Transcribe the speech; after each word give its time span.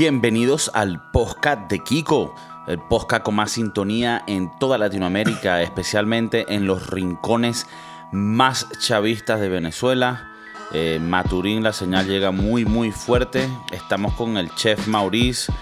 Bienvenidos 0.00 0.70
al 0.72 1.10
podcast 1.10 1.70
de 1.70 1.80
Kiko, 1.80 2.34
el 2.66 2.78
podcast 2.78 3.22
con 3.22 3.34
más 3.34 3.50
sintonía 3.50 4.24
en 4.26 4.50
toda 4.58 4.78
Latinoamérica, 4.78 5.60
especialmente 5.62 6.46
en 6.54 6.66
los 6.66 6.88
rincones 6.88 7.66
más 8.10 8.66
chavistas 8.78 9.40
de 9.40 9.50
Venezuela. 9.50 10.32
Eh, 10.72 10.98
Maturín, 11.02 11.62
la 11.62 11.74
señal 11.74 12.06
llega 12.06 12.30
muy, 12.30 12.64
muy 12.64 12.92
fuerte. 12.92 13.46
Estamos 13.72 14.14
con 14.14 14.38
el 14.38 14.48
chef 14.54 14.86
Maurice. 14.86 15.52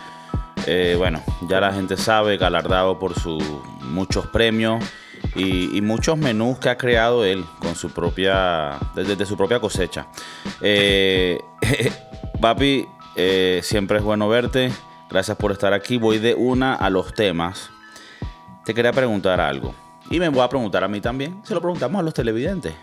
Eh, 0.68 0.94
bueno, 0.96 1.20
ya 1.48 1.58
la 1.58 1.72
gente 1.72 1.96
sabe, 1.96 2.36
galardado 2.36 2.96
por 3.00 3.18
sus 3.18 3.42
muchos 3.80 4.28
premios 4.28 4.84
y, 5.34 5.80
muchos 5.82 6.16
menús 6.16 6.60
que 6.60 6.68
ha 6.68 6.78
creado 6.78 7.24
él 7.24 7.44
con 7.58 7.74
su 7.74 7.90
propia, 7.90 8.78
desde, 8.94 9.26
su 9.26 9.36
propia 9.36 9.58
cosecha. 9.58 10.06
Eh, 10.60 11.40
papi, 12.40 12.86
eh, 13.20 13.62
siempre 13.64 13.98
es 13.98 14.04
bueno 14.04 14.28
verte. 14.28 14.70
Gracias 15.10 15.36
por 15.36 15.50
estar 15.50 15.72
aquí. 15.72 15.96
Voy 15.96 16.18
de 16.18 16.36
una 16.36 16.74
a 16.76 16.88
los 16.88 17.12
temas. 17.12 17.68
Te 18.64 18.72
quería 18.72 18.92
preguntar 18.92 19.40
algo. 19.40 19.74
Y 20.08 20.20
me 20.20 20.28
voy 20.28 20.40
a 20.40 20.48
preguntar 20.48 20.84
a 20.84 20.88
mí 20.88 21.00
también. 21.00 21.44
Se 21.44 21.52
lo 21.52 21.60
preguntamos 21.60 21.98
a 21.98 22.02
los 22.04 22.14
televidentes. 22.14 22.74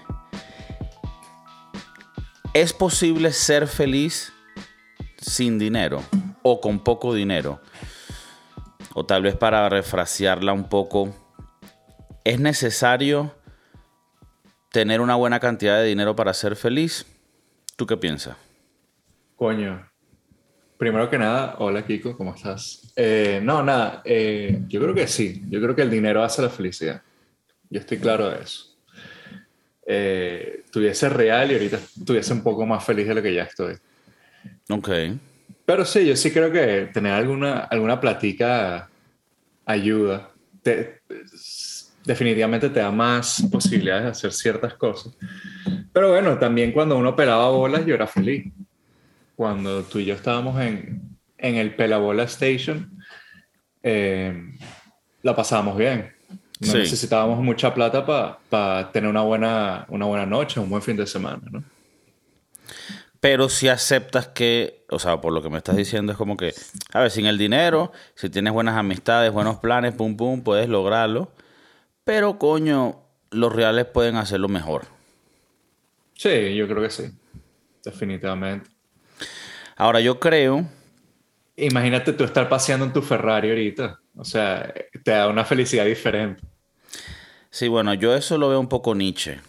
¿Es 2.54 2.74
posible 2.74 3.32
ser 3.32 3.66
feliz 3.66 4.34
sin 5.18 5.58
dinero 5.58 6.04
o 6.44 6.60
con 6.60 6.80
poco 6.80 7.14
dinero? 7.14 7.62
O 8.94 9.06
tal 9.06 9.24
vez 9.24 9.38
para 9.38 9.70
refrasearla 9.70 10.52
un 10.52 10.68
poco, 10.68 11.16
¿es 12.26 12.42
necesario 12.42 13.34
tener 14.72 15.00
una 15.00 15.16
buena 15.16 15.40
cantidad 15.40 15.78
de 15.78 15.86
dinero 15.86 16.14
para 16.18 16.34
ser 16.34 16.58
feliz? 16.58 17.06
¿Tú 17.78 17.88
qué 17.88 17.96
piensas? 17.96 18.36
Coño, 19.38 19.95
primero 20.78 21.10
que 21.10 21.18
nada, 21.18 21.56
hola 21.60 21.86
Kiko, 21.86 22.18
¿cómo 22.18 22.36
estás? 22.36 22.92
Eh, 22.96 23.40
no, 23.42 23.64
nada, 23.64 24.02
eh, 24.04 24.62
yo 24.68 24.82
creo 24.82 24.94
que 24.94 25.08
sí, 25.08 25.44
yo 25.50 25.62
creo 25.62 25.76
que 25.76 25.82
el 25.82 25.90
dinero 25.90 26.24
hace 26.24 26.42
la 26.42 26.50
felicidad. 26.50 27.02
Yo 27.70 27.80
estoy 27.80 27.98
claro 27.98 28.30
de 28.30 28.42
eso. 28.42 28.76
Eh, 29.88 30.64
tuviese 30.72 31.10
real 31.10 31.52
y 31.52 31.54
ahorita 31.56 31.78
estuviese 31.78 32.34
un 32.34 32.44
poco 32.44 32.66
más 32.66 32.84
feliz 32.84 33.08
de 33.08 33.16
lo 33.16 33.22
que 33.22 33.34
ya 33.34 33.44
estoy. 33.44 33.76
Ok. 34.70 34.90
Pero 35.66 35.86
sí, 35.86 36.06
yo 36.06 36.16
sí 36.16 36.32
creo 36.32 36.52
que 36.52 36.90
tener 36.94 37.14
alguna, 37.14 37.60
alguna 37.60 38.00
platica 38.00 38.90
ayuda. 39.66 40.32
definitivamente 42.04 42.70
te 42.70 42.80
da 42.80 42.92
más 42.92 43.48
posibilidades 43.52 44.04
de 44.04 44.10
hacer 44.12 44.32
ciertas 44.34 44.74
cosas. 44.76 45.16
Pero 45.92 46.10
bueno, 46.10 46.38
también 46.38 46.72
cuando 46.72 46.98
uno 46.98 47.16
pelaba 47.16 47.50
bolas, 47.50 47.86
yo 47.86 47.96
era 47.96 48.06
feliz 48.06 48.52
cuando 49.36 49.84
tú 49.84 50.00
y 50.00 50.06
yo 50.06 50.16
estábamos 50.16 50.60
en, 50.62 51.18
en 51.38 51.56
el 51.56 51.76
Pelabola 51.76 52.24
Station, 52.24 52.98
eh, 53.84 54.34
la 55.22 55.36
pasábamos 55.36 55.78
bien. 55.78 56.14
No 56.60 56.74
necesitábamos 56.74 57.44
mucha 57.44 57.74
plata 57.74 58.06
para 58.50 58.92
tener 58.92 59.10
una 59.10 59.22
buena, 59.22 59.86
una 59.90 60.06
buena 60.06 60.26
noche, 60.26 60.60
un 60.60 60.70
buen 60.70 60.82
fin 60.82 60.96
de 60.96 61.06
semana, 61.06 61.42
¿no? 61.52 61.64
Pero 63.20 63.50
si 63.50 63.68
aceptas 63.68 64.28
que, 64.28 64.86
o 64.90 65.00
sea, 65.00 65.20
por 65.20 65.34
lo 65.34 65.42
que 65.42 65.50
me 65.50 65.58
estás 65.58 65.76
diciendo, 65.76 66.12
es 66.12 66.18
como 66.18 66.38
que, 66.38 66.54
a 66.94 67.00
ver, 67.00 67.12
sin 67.12 67.26
el 67.26 67.38
dinero, 67.38 67.92
si 68.14 68.30
tienes 68.30 68.54
buenas 68.54 68.76
amistades, 68.78 69.32
buenos 69.32 69.58
planes, 69.58 69.96
pum, 69.96 70.16
pum, 70.16 70.44
puedes 70.44 70.70
lograrlo. 70.70 71.32
Pero, 72.04 72.38
coño, 72.38 73.02
los 73.32 73.52
reales 73.52 73.86
pueden 73.86 74.16
hacerlo 74.16 74.48
mejor. 74.48 74.84
Sí, 76.14 76.56
yo 76.56 76.68
creo 76.68 76.84
que 76.84 76.92
sí. 76.92 77.12
Definitivamente. 77.84 78.70
Ahora 79.76 80.00
yo 80.00 80.20
creo... 80.20 80.66
Imagínate 81.58 82.14
tú 82.14 82.24
estar 82.24 82.50
paseando 82.50 82.86
en 82.86 82.94
tu 82.94 83.02
Ferrari 83.02 83.50
ahorita. 83.50 84.00
O 84.18 84.26
sea, 84.26 84.74
te 85.04 85.12
da 85.12 85.28
una 85.28 85.46
felicidad 85.46 85.86
diferente. 85.86 86.42
Sí, 87.50 87.68
bueno, 87.68 87.94
yo 87.94 88.14
eso 88.16 88.38
lo 88.38 88.50
veo 88.50 88.60
un 88.60 88.68
poco 88.68 88.96
Nietzsche. 88.96 89.40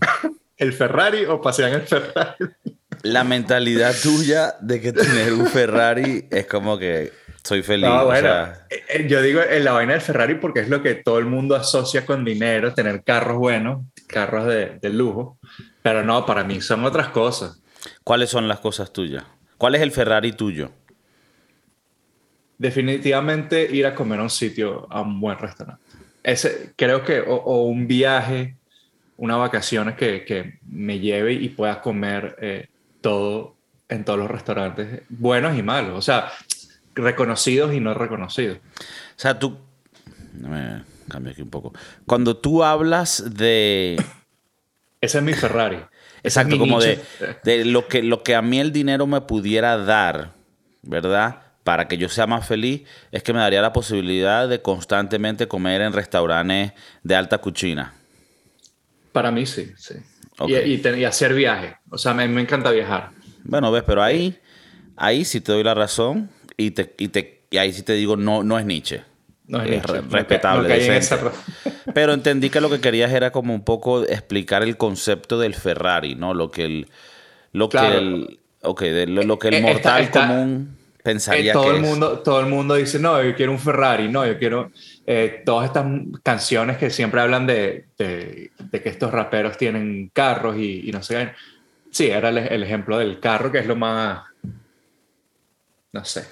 ¿El 0.56 0.72
Ferrari 0.72 1.24
o 1.26 1.40
pasear 1.40 1.70
en 1.70 1.80
el 1.80 1.86
Ferrari? 1.86 2.36
La 3.02 3.24
mentalidad 3.24 3.94
tuya 4.02 4.54
de 4.60 4.80
que 4.80 4.92
tener 4.92 5.32
un 5.32 5.46
Ferrari 5.46 6.26
es 6.30 6.46
como 6.46 6.78
que 6.78 7.12
soy 7.42 7.62
feliz. 7.62 7.88
No, 7.88 8.04
bueno, 8.04 8.28
eh, 8.68 8.84
eh, 8.88 9.06
yo 9.08 9.22
digo 9.22 9.40
en 9.40 9.64
la 9.64 9.72
vaina 9.72 9.94
del 9.94 10.02
Ferrari 10.02 10.34
porque 10.34 10.60
es 10.60 10.68
lo 10.68 10.82
que 10.82 10.96
todo 10.96 11.18
el 11.18 11.24
mundo 11.24 11.56
asocia 11.56 12.04
con 12.04 12.26
dinero, 12.26 12.74
tener 12.74 13.02
carros 13.02 13.38
buenos, 13.38 13.86
carros 14.06 14.46
de, 14.46 14.78
de 14.82 14.90
lujo. 14.90 15.38
Pero 15.82 16.04
no, 16.04 16.26
para 16.26 16.44
mí 16.44 16.60
son 16.60 16.84
otras 16.84 17.08
cosas. 17.08 17.62
¿Cuáles 18.04 18.28
son 18.28 18.48
las 18.48 18.60
cosas 18.60 18.92
tuyas? 18.92 19.24
¿Cuál 19.60 19.74
es 19.74 19.82
el 19.82 19.92
Ferrari 19.92 20.32
tuyo? 20.32 20.70
Definitivamente 22.56 23.68
ir 23.70 23.84
a 23.84 23.94
comer 23.94 24.20
a 24.20 24.22
un 24.22 24.30
sitio, 24.30 24.86
a 24.88 25.02
un 25.02 25.20
buen 25.20 25.36
restaurante. 25.38 25.82
Ese, 26.22 26.72
creo 26.76 27.04
que, 27.04 27.20
o, 27.20 27.64
un 27.64 27.86
viaje, 27.86 28.56
una 29.18 29.36
vacaciones 29.36 29.96
que, 29.96 30.24
que, 30.24 30.60
me 30.66 30.98
lleve 30.98 31.34
y 31.34 31.50
pueda 31.50 31.82
comer 31.82 32.36
eh, 32.40 32.68
todo 33.02 33.54
en 33.90 34.02
todos 34.02 34.18
los 34.18 34.30
restaurantes, 34.30 35.02
buenos 35.10 35.58
y 35.58 35.62
malos, 35.62 35.98
o 35.98 36.00
sea, 36.00 36.32
reconocidos 36.94 37.74
y 37.74 37.80
no 37.80 37.92
reconocidos. 37.92 38.56
O 38.56 39.16
sea, 39.16 39.38
tú, 39.38 39.58
me 40.38 40.84
cambio 41.06 41.32
aquí 41.32 41.42
un 41.42 41.50
poco. 41.50 41.74
Cuando 42.06 42.34
tú 42.34 42.64
hablas 42.64 43.34
de... 43.34 44.02
Ese 45.02 45.18
es 45.18 45.24
mi 45.24 45.34
Ferrari. 45.34 45.82
Exacto, 46.22 46.58
como 46.58 46.80
de, 46.80 46.98
de, 47.44 47.64
lo, 47.64 47.88
que, 47.88 48.02
lo 48.02 48.22
que 48.22 48.34
a 48.34 48.42
mí 48.42 48.60
el 48.60 48.72
dinero 48.72 49.06
me 49.06 49.20
pudiera 49.22 49.78
dar, 49.78 50.32
¿verdad? 50.82 51.42
Para 51.64 51.88
que 51.88 51.96
yo 51.96 52.08
sea 52.08 52.26
más 52.26 52.46
feliz, 52.46 52.82
es 53.12 53.22
que 53.22 53.32
me 53.32 53.38
daría 53.38 53.62
la 53.62 53.72
posibilidad 53.72 54.48
de 54.48 54.60
constantemente 54.60 55.48
comer 55.48 55.80
en 55.80 55.92
restaurantes 55.92 56.72
de 57.02 57.16
alta 57.16 57.38
cuchina. 57.38 57.94
Para 59.12 59.30
mí 59.30 59.46
sí, 59.46 59.72
sí. 59.76 59.94
Y, 60.46 60.54
y, 60.54 61.04
hacer 61.04 61.34
viaje. 61.34 61.76
O 61.90 61.98
sea, 61.98 62.14
me, 62.14 62.26
me, 62.26 62.40
encanta 62.40 62.70
viajar. 62.70 63.10
Bueno, 63.44 63.70
ves, 63.70 63.82
pero 63.86 64.02
ahí, 64.02 64.38
ahí 64.96 65.24
sí 65.24 65.40
te 65.40 65.52
doy 65.52 65.62
la 65.62 65.74
razón 65.74 66.30
y, 66.56 66.70
te, 66.70 66.94
y, 66.98 67.08
te, 67.08 67.42
y 67.50 67.58
ahí 67.58 67.72
sí 67.72 67.82
te 67.82 67.92
digo, 67.92 68.16
no, 68.16 68.42
no 68.42 68.58
es 68.58 68.64
Nietzsche. 68.64 69.02
No 69.46 69.60
es, 69.62 69.82
respetable. 69.84 71.00
Pero 71.94 72.12
entendí 72.12 72.50
que 72.50 72.60
lo 72.60 72.70
que 72.70 72.80
querías 72.80 73.12
era 73.12 73.32
como 73.32 73.54
un 73.54 73.64
poco 73.64 74.02
explicar 74.04 74.62
el 74.62 74.76
concepto 74.76 75.38
del 75.38 75.54
Ferrari, 75.54 76.14
¿no? 76.14 76.34
Lo 76.34 76.50
que 76.50 76.64
el, 76.64 76.88
lo 77.52 77.68
que 77.68 77.78
el, 77.78 78.40
okay, 78.62 79.06
lo, 79.06 79.38
que 79.38 79.48
el 79.48 79.54
eh, 79.54 79.60
mortal 79.60 80.10
común 80.10 80.76
pensaría 81.02 81.52
eh, 81.52 81.54
todo 81.54 81.64
que 81.64 81.76
el 81.76 81.82
mundo, 81.82 82.18
Todo 82.20 82.40
el 82.40 82.46
mundo 82.46 82.74
dice, 82.74 82.98
no, 82.98 83.22
yo 83.22 83.34
quiero 83.34 83.52
un 83.52 83.58
Ferrari, 83.58 84.08
no, 84.08 84.26
yo 84.26 84.38
quiero 84.38 84.70
eh, 85.06 85.42
todas 85.44 85.66
estas 85.66 85.86
canciones 86.22 86.76
que 86.76 86.90
siempre 86.90 87.20
hablan 87.20 87.46
de, 87.46 87.86
de, 87.98 88.50
que 88.70 88.88
estos 88.88 89.10
raperos 89.10 89.56
tienen 89.56 90.10
carros 90.12 90.56
y, 90.56 90.88
y 90.88 90.92
no 90.92 91.02
sé 91.02 91.14
qué. 91.14 91.32
Sí, 91.90 92.06
era 92.06 92.28
el, 92.28 92.38
el, 92.38 92.62
ejemplo 92.62 92.98
del 92.98 93.18
carro, 93.18 93.50
que 93.50 93.58
es 93.58 93.66
lo 93.66 93.74
más, 93.74 94.22
no 95.92 96.04
sé, 96.04 96.24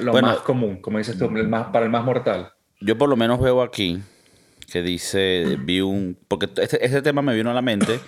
lo, 0.00 0.12
más 0.12 0.38
común, 0.38 0.82
como 0.82 0.98
dices 0.98 1.16
tú, 1.16 1.24
el 1.34 1.48
más, 1.48 1.68
para 1.68 1.86
el 1.86 1.90
más 1.90 2.04
mortal 2.04 2.52
yo 2.80 2.98
por 2.98 3.08
lo 3.08 3.16
menos 3.16 3.40
veo 3.40 3.62
aquí 3.62 4.02
que 4.70 4.82
dice, 4.82 5.56
vi 5.60 5.80
un, 5.80 6.18
porque 6.28 6.48
este, 6.60 6.84
este, 6.84 7.02
tema 7.02 7.22
me 7.22 7.34
vino 7.34 7.50
a 7.50 7.54
la 7.54 7.62
mente 7.62 8.00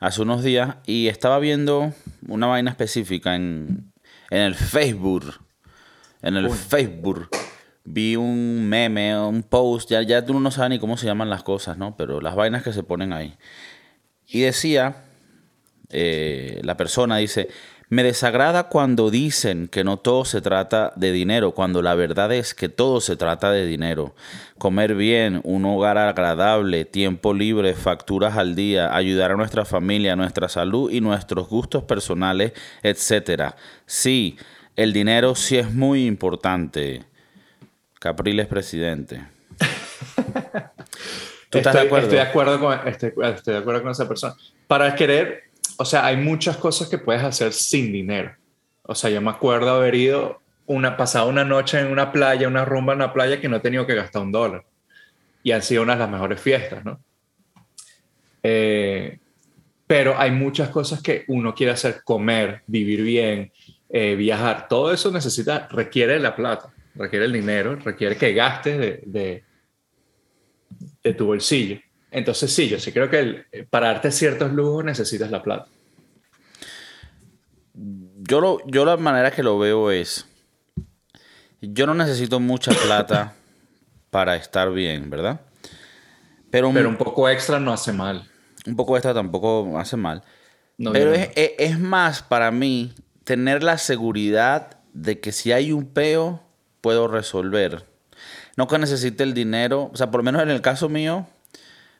hace 0.00 0.22
unos 0.22 0.42
días 0.42 0.76
y 0.86 1.08
estaba 1.08 1.38
viendo 1.38 1.92
una 2.26 2.46
vaina 2.46 2.70
específica 2.70 3.36
en, 3.36 3.92
en 4.30 4.40
el 4.40 4.54
Facebook. 4.54 5.40
En 6.22 6.36
el 6.36 6.50
Facebook 6.50 7.28
vi 7.84 8.16
un 8.16 8.68
meme, 8.68 9.18
un 9.18 9.42
post, 9.42 9.90
ya, 9.90 10.02
ya 10.02 10.24
tú 10.24 10.38
no 10.38 10.50
sabes 10.50 10.70
ni 10.70 10.78
cómo 10.78 10.96
se 10.96 11.06
llaman 11.06 11.30
las 11.30 11.42
cosas, 11.42 11.76
¿no? 11.78 11.96
Pero 11.96 12.20
las 12.20 12.34
vainas 12.34 12.62
que 12.62 12.72
se 12.72 12.82
ponen 12.82 13.12
ahí. 13.12 13.36
Y 14.26 14.40
decía, 14.40 15.04
eh, 15.90 16.60
la 16.62 16.76
persona 16.76 17.16
dice, 17.16 17.48
me 17.90 18.04
desagrada 18.04 18.68
cuando 18.68 19.10
dicen 19.10 19.66
que 19.66 19.82
no 19.82 19.96
todo 19.96 20.24
se 20.24 20.40
trata 20.40 20.92
de 20.94 21.10
dinero, 21.10 21.50
cuando 21.50 21.82
la 21.82 21.96
verdad 21.96 22.32
es 22.32 22.54
que 22.54 22.68
todo 22.68 23.00
se 23.00 23.16
trata 23.16 23.50
de 23.50 23.66
dinero. 23.66 24.14
Comer 24.58 24.94
bien, 24.94 25.40
un 25.42 25.64
hogar 25.64 25.98
agradable, 25.98 26.84
tiempo 26.84 27.34
libre, 27.34 27.74
facturas 27.74 28.36
al 28.36 28.54
día, 28.54 28.94
ayudar 28.94 29.32
a 29.32 29.36
nuestra 29.36 29.64
familia, 29.64 30.14
nuestra 30.14 30.48
salud 30.48 30.88
y 30.92 31.00
nuestros 31.00 31.48
gustos 31.48 31.82
personales, 31.82 32.52
etc. 32.84 33.54
Sí, 33.86 34.38
el 34.76 34.92
dinero 34.92 35.34
sí 35.34 35.58
es 35.58 35.74
muy 35.74 36.06
importante. 36.06 37.02
Capriles 37.98 38.46
presidente. 38.46 39.20
¿Tú 41.50 41.58
estás 41.58 41.74
de 41.74 41.80
acuerdo? 41.80 42.06
Estoy 42.06 42.18
de 42.18 42.22
acuerdo, 42.22 42.60
con, 42.60 42.72
estoy 42.86 43.12
de 43.54 43.58
acuerdo 43.58 43.82
con 43.82 43.90
esa 43.90 44.06
persona. 44.06 44.36
Para 44.68 44.94
querer 44.94 45.49
o 45.80 45.84
sea, 45.86 46.04
hay 46.04 46.18
muchas 46.18 46.58
cosas 46.58 46.90
que 46.90 46.98
puedes 46.98 47.22
hacer 47.22 47.54
sin 47.54 47.90
dinero. 47.90 48.36
O 48.82 48.94
sea, 48.94 49.08
yo 49.08 49.22
me 49.22 49.30
acuerdo 49.30 49.70
haber 49.70 49.94
ido 49.94 50.42
una, 50.66 50.94
pasado 50.98 51.26
una 51.30 51.42
noche 51.42 51.80
en 51.80 51.86
una 51.86 52.12
playa, 52.12 52.48
una 52.48 52.66
rumba 52.66 52.92
en 52.92 52.98
una 52.98 53.14
playa 53.14 53.40
que 53.40 53.48
no 53.48 53.56
he 53.56 53.60
tenido 53.60 53.86
que 53.86 53.94
gastar 53.94 54.20
un 54.20 54.30
dólar. 54.30 54.62
Y 55.42 55.52
han 55.52 55.62
sido 55.62 55.82
unas 55.82 55.96
de 55.96 56.00
las 56.00 56.10
mejores 56.10 56.38
fiestas, 56.38 56.84
¿no? 56.84 57.00
Eh, 58.42 59.20
pero 59.86 60.18
hay 60.18 60.32
muchas 60.32 60.68
cosas 60.68 61.00
que 61.00 61.24
uno 61.28 61.54
quiere 61.54 61.72
hacer, 61.72 62.02
comer, 62.04 62.60
vivir 62.66 63.00
bien, 63.00 63.50
eh, 63.88 64.16
viajar, 64.16 64.68
todo 64.68 64.92
eso 64.92 65.10
necesita, 65.10 65.66
requiere 65.70 66.20
la 66.20 66.36
plata, 66.36 66.74
requiere 66.94 67.24
el 67.24 67.32
dinero, 67.32 67.76
requiere 67.76 68.18
que 68.18 68.34
gastes 68.34 68.78
de, 69.06 69.44
de, 71.02 71.14
tu 71.14 71.24
bolsillo. 71.24 71.80
Entonces 72.10 72.52
sí, 72.52 72.68
yo 72.68 72.78
sí 72.80 72.92
creo 72.92 73.08
que 73.08 73.66
para 73.70 73.88
darte 73.88 74.10
ciertos 74.10 74.52
lujos 74.52 74.84
necesitas 74.84 75.30
la 75.30 75.42
plata. 75.42 75.68
Yo, 77.74 78.40
lo, 78.40 78.58
yo 78.66 78.84
la 78.84 78.96
manera 78.96 79.30
que 79.30 79.42
lo 79.42 79.58
veo 79.58 79.90
es, 79.90 80.26
yo 81.60 81.86
no 81.86 81.94
necesito 81.94 82.40
mucha 82.40 82.72
plata 82.84 83.34
para 84.10 84.36
estar 84.36 84.72
bien, 84.72 85.08
¿verdad? 85.10 85.40
Pero 86.50 86.68
un, 86.68 86.96
poco 86.96 87.28
extra 87.28 87.60
no 87.60 87.72
hace 87.72 87.92
mal. 87.92 88.28
Un 88.66 88.74
poco 88.74 88.96
extra 88.96 89.14
tampoco 89.14 89.78
hace 89.78 89.96
mal. 89.96 90.22
Pero 90.92 91.12
es, 91.14 91.78
más 91.78 92.22
para 92.22 92.50
mí 92.50 92.92
tener 93.24 93.62
la 93.62 93.78
seguridad 93.78 94.78
de 94.92 95.20
que 95.20 95.30
si 95.30 95.52
hay 95.52 95.72
un 95.72 95.86
peo, 95.86 96.42
puedo 96.80 97.06
resolver. 97.06 97.86
No 98.56 98.66
que 98.66 98.78
necesite 98.78 99.22
el 99.22 99.34
dinero. 99.34 99.90
O 99.92 99.96
sea, 99.96 100.10
por 100.10 100.20
lo 100.20 100.24
menos 100.24 100.42
en 100.42 100.50
el 100.50 100.60
caso 100.60 100.88
mío, 100.88 101.28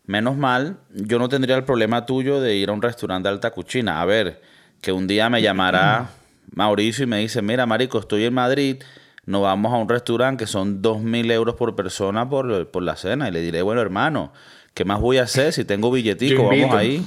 menos 0.05 0.37
mal, 0.37 0.79
yo 0.91 1.19
no 1.19 1.29
tendría 1.29 1.57
el 1.57 1.65
problema 1.65 2.07
tuyo 2.07 2.41
de 2.41 2.57
ir 2.57 2.71
a 2.71 2.73
un 2.73 2.83
restaurante 2.83 3.29
de 3.29 3.35
alta 3.35 3.51
cuchina. 3.51 4.01
A 4.01 4.05
ver, 4.05 4.41
que 4.81 4.93
un 4.93 5.07
día 5.07 5.29
me 5.31 5.43
llamará 5.43 6.11
Mauricio 6.53 7.05
y 7.05 7.07
me 7.07 7.19
dice, 7.19 7.43
mira, 7.43 7.67
Marico, 7.67 7.99
estoy 7.99 8.25
en 8.25 8.35
Madrid 8.35 8.83
nos 9.31 9.43
vamos 9.43 9.73
a 9.73 9.77
un 9.77 9.89
restaurante 9.89 10.45
que 10.45 10.49
son 10.49 10.83
2.000 10.83 11.31
euros 11.31 11.55
por 11.55 11.77
persona 11.77 12.29
por, 12.29 12.83
la 12.83 12.97
cena. 12.97 13.29
Y 13.29 13.33
le 13.33 13.41
diré, 13.41 13.63
bueno, 13.63 13.81
hermano, 13.81 14.33
¿qué 14.75 14.85
más 14.85 15.01
voy 15.01 15.19
a 15.19 15.23
hacer 15.23 15.53
si 15.53 15.65
tengo 15.65 15.91
billetico? 15.91 16.45
Vamos 16.49 16.75
ahí. 16.75 17.07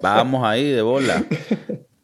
Vamos 0.00 0.44
ahí 0.44 0.70
de 0.70 0.82
bola. 0.82 1.24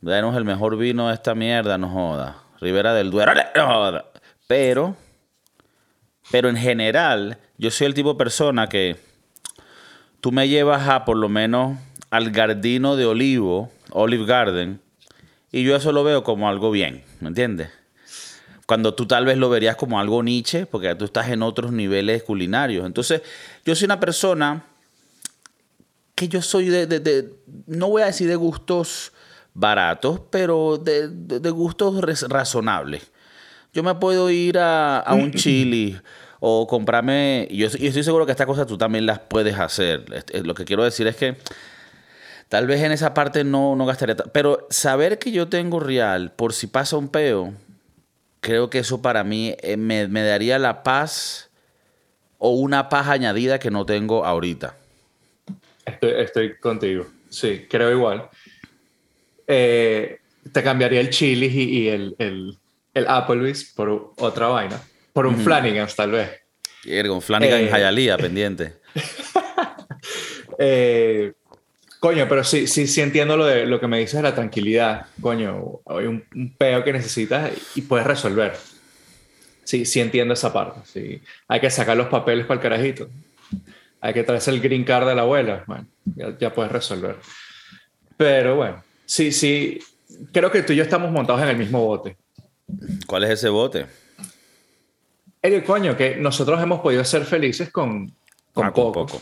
Denos 0.00 0.36
el 0.36 0.44
mejor 0.44 0.76
vino 0.76 1.08
de 1.08 1.14
esta 1.14 1.34
mierda, 1.34 1.78
no 1.78 1.88
joda. 1.88 2.38
Rivera 2.60 2.92
del 2.94 3.10
Duero, 3.10 3.32
no 3.54 3.66
joda. 3.66 4.06
Pero, 4.48 4.96
pero 6.30 6.48
en 6.48 6.56
general, 6.56 7.38
yo 7.56 7.70
soy 7.70 7.86
el 7.86 7.94
tipo 7.94 8.14
de 8.14 8.18
persona 8.18 8.68
que 8.68 8.96
tú 10.22 10.32
me 10.32 10.48
llevas 10.48 10.88
a 10.88 11.04
por 11.04 11.18
lo 11.18 11.28
menos 11.28 11.78
al 12.08 12.30
Gardino 12.30 12.96
de 12.96 13.04
Olivo, 13.04 13.70
Olive 13.90 14.24
Garden, 14.24 14.80
y 15.50 15.64
yo 15.64 15.76
eso 15.76 15.92
lo 15.92 16.02
veo 16.02 16.24
como 16.24 16.48
algo 16.48 16.70
bien, 16.70 17.04
¿me 17.20 17.28
entiendes? 17.28 17.68
cuando 18.72 18.94
tú 18.94 19.06
tal 19.06 19.26
vez 19.26 19.36
lo 19.36 19.50
verías 19.50 19.76
como 19.76 20.00
algo 20.00 20.22
niche, 20.22 20.64
porque 20.64 20.94
tú 20.94 21.04
estás 21.04 21.28
en 21.28 21.42
otros 21.42 21.72
niveles 21.72 22.22
culinarios. 22.22 22.86
Entonces, 22.86 23.20
yo 23.66 23.74
soy 23.74 23.84
una 23.84 24.00
persona 24.00 24.64
que 26.14 26.26
yo 26.26 26.40
soy 26.40 26.70
de, 26.70 27.34
no 27.66 27.88
voy 27.88 28.00
a 28.00 28.06
decir 28.06 28.28
de 28.28 28.36
gustos 28.36 29.12
baratos, 29.52 30.22
pero 30.30 30.78
de, 30.78 31.50
gustos 31.50 32.00
razonables. 32.30 33.02
Yo 33.74 33.82
me 33.82 33.94
puedo 33.96 34.30
ir 34.30 34.58
a, 34.58 35.04
un 35.10 35.32
chili 35.34 36.00
o 36.44 36.66
comprarme, 36.66 37.46
y 37.48 37.58
yo, 37.58 37.68
estoy 37.68 38.02
seguro 38.02 38.26
que 38.26 38.32
estas 38.32 38.48
cosas 38.48 38.66
tú 38.66 38.76
también 38.76 39.06
las 39.06 39.20
puedes 39.20 39.56
hacer. 39.56 40.04
Lo 40.44 40.54
que 40.54 40.64
quiero 40.64 40.82
decir 40.82 41.06
es 41.06 41.14
que 41.14 41.36
tal 42.48 42.66
vez 42.66 42.82
en 42.82 42.90
esa 42.90 43.14
parte 43.14 43.44
no, 43.44 43.76
no 43.76 43.86
gastaría, 43.86 44.16
pero 44.16 44.66
saber 44.68 45.20
que 45.20 45.30
yo 45.30 45.48
tengo 45.48 45.78
real 45.78 46.32
por 46.32 46.52
si 46.52 46.66
pasa 46.66 46.96
un 46.96 47.08
peo, 47.08 47.54
creo 48.40 48.70
que 48.70 48.80
eso 48.80 49.00
para 49.00 49.22
mí 49.22 49.54
eh, 49.62 49.76
me, 49.76 50.08
daría 50.08 50.58
la 50.58 50.82
paz 50.82 51.48
o 52.38 52.50
una 52.50 52.88
paz 52.88 53.06
añadida 53.06 53.60
que 53.60 53.70
no 53.70 53.86
tengo 53.86 54.24
ahorita. 54.24 54.76
Estoy, 56.00 56.56
contigo, 56.56 57.06
sí, 57.30 57.66
creo 57.70 57.92
igual. 57.92 58.28
Eh, 59.46 60.18
te 60.52 60.60
cambiaría 60.64 60.98
el 60.98 61.10
chili 61.10 61.46
y, 61.46 61.86
el, 61.86 62.16
el, 62.18 62.58
el, 62.94 63.06
Applebee's 63.06 63.72
por 63.76 64.12
otra 64.16 64.48
vaina, 64.48 64.82
por 65.12 65.26
un 65.26 65.38
Flanagan 65.38 65.88
tal 65.94 66.10
vez. 66.12 66.30
un 67.10 67.22
Flanagan 67.22 67.60
en 67.60 67.68
Hialeah 67.68 68.16
pendiente. 68.18 68.74
eh, 70.58 71.32
Coño, 72.02 72.26
pero 72.28 72.42
sí, 72.42 72.66
sí, 72.66 72.88
sí 72.88 73.00
entiendo 73.00 73.36
lo, 73.36 73.46
de, 73.46 73.64
lo 73.64 73.78
que 73.78 73.86
me 73.86 74.00
dices 74.00 74.14
de 74.14 74.22
la 74.22 74.34
tranquilidad. 74.34 75.06
Coño, 75.20 75.82
hay 75.86 76.06
un, 76.06 76.24
un 76.34 76.52
peo 76.56 76.82
que 76.82 76.92
necesitas 76.92 77.52
y 77.76 77.82
puedes 77.82 78.04
resolver. 78.04 78.56
Sí, 79.62 79.84
sí 79.84 80.00
entiendo 80.00 80.34
esa 80.34 80.52
parte. 80.52 80.80
Sí. 80.84 81.22
Hay 81.46 81.60
que 81.60 81.70
sacar 81.70 81.96
los 81.96 82.08
papeles 82.08 82.44
para 82.44 82.58
el 82.58 82.62
carajito. 82.62 83.08
Hay 84.00 84.12
que 84.12 84.24
traerse 84.24 84.50
el 84.50 84.60
green 84.60 84.82
card 84.82 85.06
de 85.06 85.14
la 85.14 85.22
abuela. 85.22 85.62
Bueno, 85.68 85.86
ya, 86.40 86.52
puedes 86.52 86.72
resolver. 86.72 87.18
Pero 88.16 88.56
bueno, 88.56 88.82
sí, 89.06 89.30
sí. 89.30 89.78
Creo 90.32 90.50
que 90.50 90.64
tú 90.64 90.72
y 90.72 90.76
yo 90.76 90.82
estamos 90.82 91.12
montados 91.12 91.40
en 91.42 91.50
el 91.50 91.56
mismo 91.56 91.86
bote. 91.86 92.16
¿Cuál 93.06 93.22
es 93.22 93.30
ese 93.30 93.48
bote? 93.48 93.86
El 95.42 95.64
coño, 95.64 95.96
que 95.96 96.16
nosotros 96.16 96.62
hemos 96.62 96.80
podido 96.80 97.04
ser 97.04 97.24
felices 97.24 97.70
con, 97.70 98.14
con 98.54 98.66
ah, 98.66 98.72
poco. 98.72 99.06
poco 99.06 99.20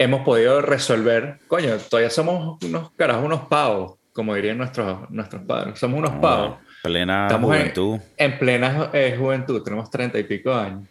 hemos 0.00 0.22
podido 0.22 0.62
resolver, 0.62 1.40
coño, 1.46 1.76
todavía 1.76 2.08
somos 2.08 2.56
unos 2.64 2.90
carajos, 2.92 3.22
unos 3.22 3.42
pavos, 3.48 3.98
como 4.14 4.34
dirían 4.34 4.56
nuestros, 4.56 5.10
nuestros 5.10 5.42
padres. 5.42 5.78
Somos 5.78 5.98
unos 5.98 6.12
pavos. 6.12 6.56
Plena 6.82 7.28
juventud. 7.38 8.00
En, 8.16 8.38
plena 8.38 8.88
eh, 8.94 9.14
juventud, 9.18 9.62
tenemos 9.62 9.90
treinta 9.90 10.18
y 10.18 10.22
pico 10.22 10.54
años. 10.54 10.88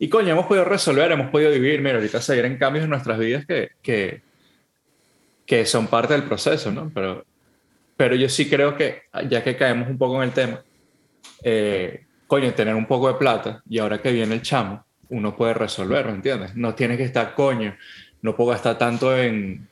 Y 0.00 0.08
coño, 0.08 0.32
hemos 0.32 0.46
podido 0.46 0.64
resolver, 0.64 1.12
hemos 1.12 1.30
podido 1.30 1.52
vivir. 1.52 1.80
Mira, 1.80 1.98
ahorita 1.98 2.20
se 2.20 2.32
vienen 2.32 2.58
cambios 2.58 2.82
en 2.82 2.90
nuestras 2.90 3.16
vidas 3.16 3.46
que, 3.46 3.70
que, 3.80 4.22
que 5.46 5.64
son 5.64 5.86
parte 5.86 6.14
del 6.14 6.24
proceso, 6.24 6.72
¿no? 6.72 6.90
Pero, 6.92 7.24
pero 7.96 8.16
yo 8.16 8.28
sí 8.28 8.50
creo 8.50 8.76
que, 8.76 9.02
ya 9.28 9.44
que 9.44 9.56
caemos 9.56 9.88
un 9.88 9.98
poco 9.98 10.16
en 10.16 10.28
el 10.28 10.34
tema, 10.34 10.60
eh, 11.44 12.05
coño, 12.26 12.52
tener 12.54 12.74
un 12.74 12.86
poco 12.86 13.08
de 13.08 13.14
plata 13.14 13.62
y 13.68 13.78
ahora 13.78 14.00
que 14.00 14.12
viene 14.12 14.34
el 14.34 14.42
chamo, 14.42 14.84
uno 15.08 15.36
puede 15.36 15.54
resolverlo, 15.54 16.12
¿entiendes? 16.12 16.54
No 16.56 16.74
tiene 16.74 16.96
que 16.96 17.04
estar, 17.04 17.34
coño, 17.34 17.76
no 18.22 18.34
puedo 18.34 18.50
gastar 18.50 18.78
tanto 18.78 19.16
en, 19.16 19.68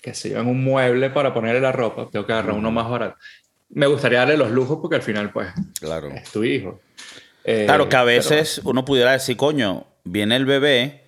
qué 0.00 0.14
sé 0.14 0.30
yo, 0.30 0.40
en 0.40 0.48
un 0.48 0.62
mueble 0.62 1.10
para 1.10 1.32
ponerle 1.32 1.60
la 1.60 1.72
ropa, 1.72 2.08
tengo 2.10 2.26
que 2.26 2.32
agarrar 2.32 2.54
uno 2.54 2.70
más 2.70 2.88
barato. 2.88 3.16
Me 3.70 3.86
gustaría 3.86 4.18
darle 4.18 4.36
los 4.36 4.50
lujos 4.50 4.78
porque 4.80 4.96
al 4.96 5.02
final, 5.02 5.32
pues, 5.32 5.48
claro. 5.80 6.08
es 6.08 6.30
tu 6.30 6.44
hijo. 6.44 6.80
Eh, 7.44 7.64
claro, 7.66 7.88
que 7.88 7.96
a 7.96 8.04
veces 8.04 8.60
uno 8.64 8.84
pudiera 8.84 9.12
decir, 9.12 9.36
coño, 9.36 9.86
viene 10.04 10.36
el 10.36 10.44
bebé, 10.44 11.04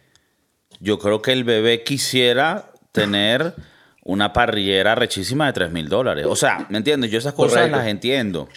yo 0.80 0.98
creo 0.98 1.20
que 1.22 1.32
el 1.32 1.44
bebé 1.44 1.82
quisiera 1.82 2.70
tener 2.92 3.54
una 4.02 4.32
parrillera 4.32 4.94
rechísima 4.94 5.46
de 5.46 5.52
3 5.52 5.72
mil 5.72 5.88
dólares. 5.88 6.26
O 6.28 6.36
sea, 6.36 6.66
¿me 6.68 6.78
entiendes? 6.78 7.10
Yo 7.10 7.18
esas 7.18 7.34
cosas 7.34 7.70
las 7.70 7.86
entiendo. 7.86 8.48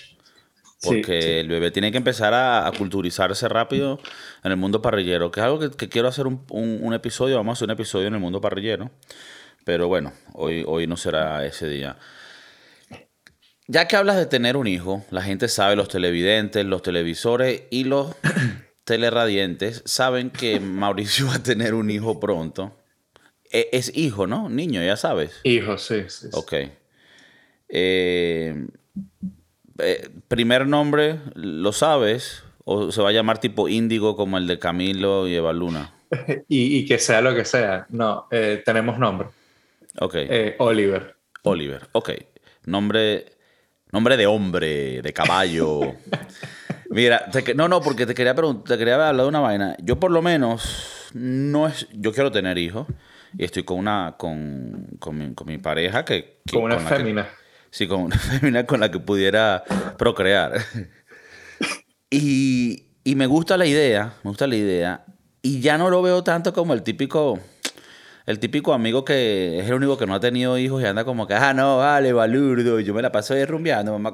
Porque 0.82 1.40
el 1.40 1.48
bebé 1.48 1.72
tiene 1.72 1.92
que 1.92 1.98
empezar 1.98 2.34
a, 2.34 2.72
culturizarse 2.78 3.48
rápido 3.50 4.00
en 4.44 4.52
el 4.52 4.58
mundo 4.58 4.82
parrillero, 4.82 5.32
que 5.32 5.40
es 5.40 5.44
algo 5.44 5.60
que, 5.72 5.90
quiero 5.90 6.08
hacer 6.08 6.28
un, 6.28 6.94
episodio, 6.94 7.38
vamos 7.38 7.54
a 7.54 7.56
hacer 7.58 7.66
un 7.66 7.72
episodio 7.72 8.08
en 8.08 8.14
el 8.14 8.20
mundo 8.20 8.42
parrillero, 8.42 8.92
pero 9.66 9.88
bueno, 9.88 10.14
hoy, 10.34 10.64
hoy 10.68 10.86
no 10.86 10.96
será 10.96 11.46
ese 11.46 11.68
día. 11.68 11.98
Ya 13.68 13.88
que 13.88 13.96
hablas 13.96 14.18
de 14.18 14.28
tener 14.28 14.56
un 14.56 14.68
hijo, 14.68 15.04
la 15.10 15.22
gente 15.22 15.48
sabe, 15.48 15.76
los 15.76 15.90
televidentes, 15.90 16.64
los 16.66 16.84
televisores 16.84 17.64
y 17.70 17.84
los 17.84 18.16
teleradientes 18.86 19.82
saben 19.86 20.30
que 20.30 20.60
Mauricio 20.60 21.28
va 21.28 21.36
a 21.36 21.44
tener 21.44 21.74
un 21.74 21.90
hijo 21.90 22.20
pronto. 22.20 22.78
E, 23.52 23.70
es, 23.74 23.92
hijo, 23.96 24.28
¿no? 24.28 24.48
Niño, 24.48 24.82
ya 24.84 24.96
sabes. 24.96 25.32
Hijo, 25.44 25.78
sí. 25.78 26.04
sí, 26.08 26.28
sí. 26.28 26.30
Ok. 26.34 26.54
Eh, 27.70 28.68
eh, 29.80 30.10
primer 30.28 30.68
nombre, 30.68 31.20
¿lo 31.36 31.72
sabes? 31.72 32.44
¿O 32.66 32.92
se 32.92 33.02
va 33.02 33.10
a 33.10 33.14
llamar 33.14 33.40
tipo 33.40 33.70
Índigo 33.70 34.16
como 34.16 34.38
el 34.38 34.48
de 34.48 34.60
Camilo 34.60 35.28
y 35.28 35.36
Eva 35.36 35.54
Luna? 35.54 35.94
y, 36.48 36.86
que 36.86 37.00
sea 37.00 37.22
lo 37.22 37.36
que 37.36 37.46
sea. 37.46 37.86
No, 37.90 38.28
eh, 38.32 38.62
tenemos 38.66 38.98
nombre. 38.98 39.30
Ok. 40.00 40.16
Eh, 40.16 40.56
Oliver. 40.60 41.16
Oliver, 41.44 41.88
ok. 41.94 42.12
Nombre, 42.66 43.26
nombre 43.92 44.18
de 44.18 44.28
hombre, 44.28 45.02
de 45.02 45.14
caballo. 45.14 45.96
Mira, 46.90 47.30
no, 47.56 47.68
no, 47.68 47.82
porque 47.82 48.06
te 48.06 48.14
quería 48.14 48.34
preguntar, 48.34 48.76
te 48.76 48.78
quería 48.78 48.96
hablar 48.96 49.16
de 49.16 49.26
una 49.26 49.40
vaina. 49.40 49.76
Yo 49.82 50.00
por 50.00 50.12
lo 50.12 50.22
menos 50.22 51.10
no 51.14 51.68
es, 51.68 51.88
yo 51.94 52.14
quiero 52.14 52.32
tener 52.32 52.58
hijos 52.58 52.88
y 53.38 53.44
estoy 53.44 53.64
con 53.64 53.78
una, 53.78 54.16
con, 54.18 54.88
con, 55.00 55.36
mi, 55.46 55.58
pareja 55.58 56.06
que, 56.06 56.40
con 56.52 56.64
una 56.64 56.80
fémina. 56.80 57.28
Sí, 57.78 57.88
con 57.88 58.02
una 58.02 58.18
fémina 58.40 58.66
con 58.66 58.80
la 58.80 58.90
que 58.90 58.98
pudiera 58.98 59.64
procrear. 60.00 60.66
Y, 62.10 62.88
y 63.04 63.14
me 63.14 63.28
gusta 63.28 63.56
la 63.56 63.68
idea, 63.68 64.16
me 64.24 64.32
gusta 64.32 64.48
la 64.48 64.56
idea. 64.56 65.06
Y 65.44 65.60
ya 65.60 65.78
no 65.78 65.92
lo 65.92 66.02
veo 66.02 66.24
tanto 66.24 66.54
como 66.54 66.74
el 66.74 66.82
típico, 66.82 67.38
el 68.26 68.40
típico 68.40 68.74
amigo 68.74 69.06
que 69.06 69.60
es 69.60 69.68
el 69.68 69.76
único 69.76 69.96
que 69.96 70.08
no 70.08 70.16
ha 70.16 70.20
tenido 70.20 70.58
hijos 70.58 70.82
y 70.82 70.86
anda 70.86 71.06
como 71.06 71.28
que, 71.28 71.36
ah, 71.36 71.54
no, 71.54 71.78
vale, 71.78 72.14
balurdo, 72.14 72.80
yo 72.80 72.96
me 72.96 73.04
la 73.04 73.12
paso 73.12 73.36
derrumbeando, 73.36 73.92
mamá, 73.92 74.12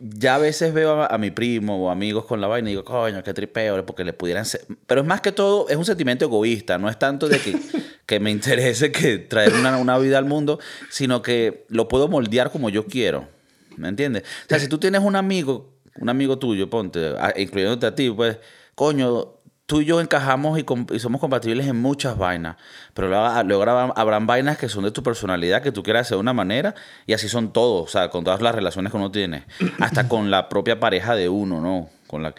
Ya 0.00 0.34
a 0.34 0.38
veces 0.38 0.74
veo 0.74 1.02
a, 1.02 1.18
mi 1.18 1.30
primo 1.30 1.86
o 1.86 1.90
amigos 1.90 2.24
con 2.26 2.40
la 2.40 2.46
vaina 2.46 2.68
y 2.68 2.72
digo, 2.72 2.84
coño, 2.84 3.22
qué 3.22 3.32
tripeo, 3.32 3.84
porque 3.86 4.04
le 4.04 4.12
pudieran 4.12 4.44
ser... 4.44 4.62
Pero 4.86 5.00
es 5.00 5.06
más 5.06 5.20
que 5.20 5.32
todo, 5.32 5.68
es 5.68 5.76
un 5.76 5.84
sentimiento 5.84 6.24
egoísta, 6.24 6.78
no 6.78 6.88
es 6.88 6.98
tanto 6.98 7.28
de 7.28 7.38
que 7.38 7.56
que 8.06 8.20
me 8.20 8.30
interese 8.30 8.92
que 8.92 9.18
traer 9.18 9.52
una, 9.54 9.76
una, 9.76 9.98
vida 9.98 10.16
al 10.16 10.24
mundo, 10.24 10.60
sino 10.90 11.22
que 11.22 11.66
lo 11.68 11.88
puedo 11.88 12.08
moldear 12.08 12.52
como 12.52 12.70
yo 12.70 12.86
quiero. 12.86 13.28
¿Me 13.76 13.88
entiendes? 13.88 14.22
O 14.22 14.48
sea, 14.48 14.60
si 14.60 14.68
tú 14.68 14.78
tienes 14.78 15.02
un 15.02 15.16
amigo, 15.16 15.74
un 15.96 16.08
amigo 16.08 16.38
tuyo, 16.38 16.70
ponte, 16.70 17.14
incluyéndote 17.36 17.86
a 17.86 17.94
ti, 17.94 18.10
pues, 18.10 18.38
coño, 18.74 19.35
tú 19.66 19.80
y 19.80 19.84
yo 19.84 20.00
encajamos 20.00 20.58
y, 20.58 20.98
somos 20.98 21.20
compatibles 21.20 21.66
en 21.66 21.76
muchas 21.76 22.16
vainas, 22.16 22.56
pero 22.94 23.08
luego, 23.08 23.92
habrán 23.96 24.26
vainas 24.26 24.56
que 24.56 24.68
son 24.68 24.84
de 24.84 24.92
tu 24.92 25.02
personalidad, 25.02 25.60
que 25.60 25.72
tú 25.72 25.82
quieras 25.82 26.06
hacer 26.06 26.16
de 26.16 26.20
una 26.20 26.32
manera, 26.32 26.74
y 27.06 27.12
así 27.12 27.28
son 27.28 27.52
todos, 27.52 27.84
o 27.84 27.88
sea, 27.88 28.08
con 28.08 28.24
todas 28.24 28.40
las 28.40 28.54
relaciones 28.54 28.92
que 28.92 28.96
uno 28.96 29.10
tiene, 29.10 29.44
hasta 29.80 30.08
con 30.08 30.30
la 30.30 30.48
propia 30.48 30.80
pareja 30.80 31.14
de 31.14 31.28
uno, 31.28 31.60
¿no? 31.60 31.90
Con 32.06 32.22
la... 32.22 32.34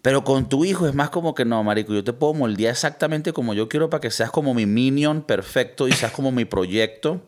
Pero 0.00 0.22
con 0.22 0.48
tu 0.48 0.64
hijo 0.64 0.86
es 0.86 0.94
más 0.94 1.10
como 1.10 1.34
que 1.34 1.44
no, 1.44 1.62
marico, 1.64 1.92
yo 1.92 2.04
te 2.04 2.12
puedo 2.12 2.32
moldear 2.32 2.70
exactamente 2.70 3.32
como 3.32 3.52
yo 3.52 3.68
quiero 3.68 3.90
para 3.90 4.00
que 4.00 4.12
seas 4.12 4.30
como 4.30 4.54
mi 4.54 4.64
minion 4.64 5.22
perfecto 5.22 5.88
y 5.88 5.92
seas 5.92 6.12
como 6.12 6.30
mi 6.30 6.44
proyecto. 6.44 7.20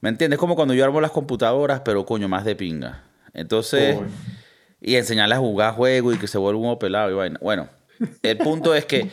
¿Me 0.00 0.08
entiendes? 0.08 0.40
Como 0.40 0.56
cuando 0.56 0.74
yo 0.74 0.84
armo 0.84 1.00
las 1.00 1.12
computadoras, 1.12 1.82
pero 1.84 2.04
coño, 2.04 2.28
más 2.28 2.44
de 2.44 2.56
pinga. 2.56 3.04
Entonces, 3.34 3.98
y 4.80 4.96
enseñarle 4.96 5.36
a 5.36 5.38
jugar 5.38 5.74
juego 5.74 6.12
y 6.12 6.18
que 6.18 6.26
se 6.26 6.38
vuelva 6.38 6.60
un 6.60 6.78
pelado 6.78 7.08
y 7.10 7.14
vaina. 7.14 7.38
Bueno, 7.40 7.68
el 8.22 8.38
punto 8.38 8.74
es 8.74 8.84
que 8.84 9.10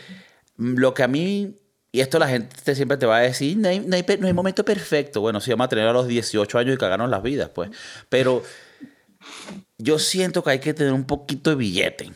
lo 0.57 0.93
que 0.93 1.03
a 1.03 1.07
mí, 1.07 1.55
y 1.91 1.99
esto 2.01 2.19
la 2.19 2.27
gente 2.27 2.75
siempre 2.75 2.97
te 2.97 3.05
va 3.05 3.17
a 3.17 3.21
decir, 3.21 3.57
no 3.57 3.69
hay, 3.69 3.79
no 3.79 3.95
hay, 3.95 4.33
momento 4.33 4.65
perfecto. 4.65 5.21
Bueno, 5.21 5.39
sí, 5.39 5.51
vamos 5.51 5.65
a 5.65 5.69
tener 5.69 5.87
a 5.87 5.93
los 5.93 6.07
18 6.07 6.57
años 6.57 6.75
y 6.75 6.77
cagarnos 6.77 7.09
las 7.09 7.21
vidas, 7.21 7.49
pues. 7.49 7.69
Pero 8.09 8.43
yo 9.77 9.99
siento 9.99 10.43
que 10.43 10.51
hay 10.51 10.59
que 10.59 10.73
tener 10.73 10.93
un 10.93 11.05
poquito 11.05 11.49
de 11.49 11.55
billete. 11.55 12.11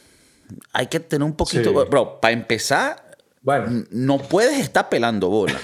Hay 0.73 0.87
que 0.87 0.99
tener 0.99 1.23
un 1.23 1.35
poquito. 1.35 1.73
Bro, 1.85 2.19
para 2.19 2.33
empezar, 2.33 3.17
bueno. 3.41 3.85
no 3.91 4.17
puedes 4.17 4.59
estar 4.59 4.89
pelando 4.89 5.29
bola. 5.29 5.59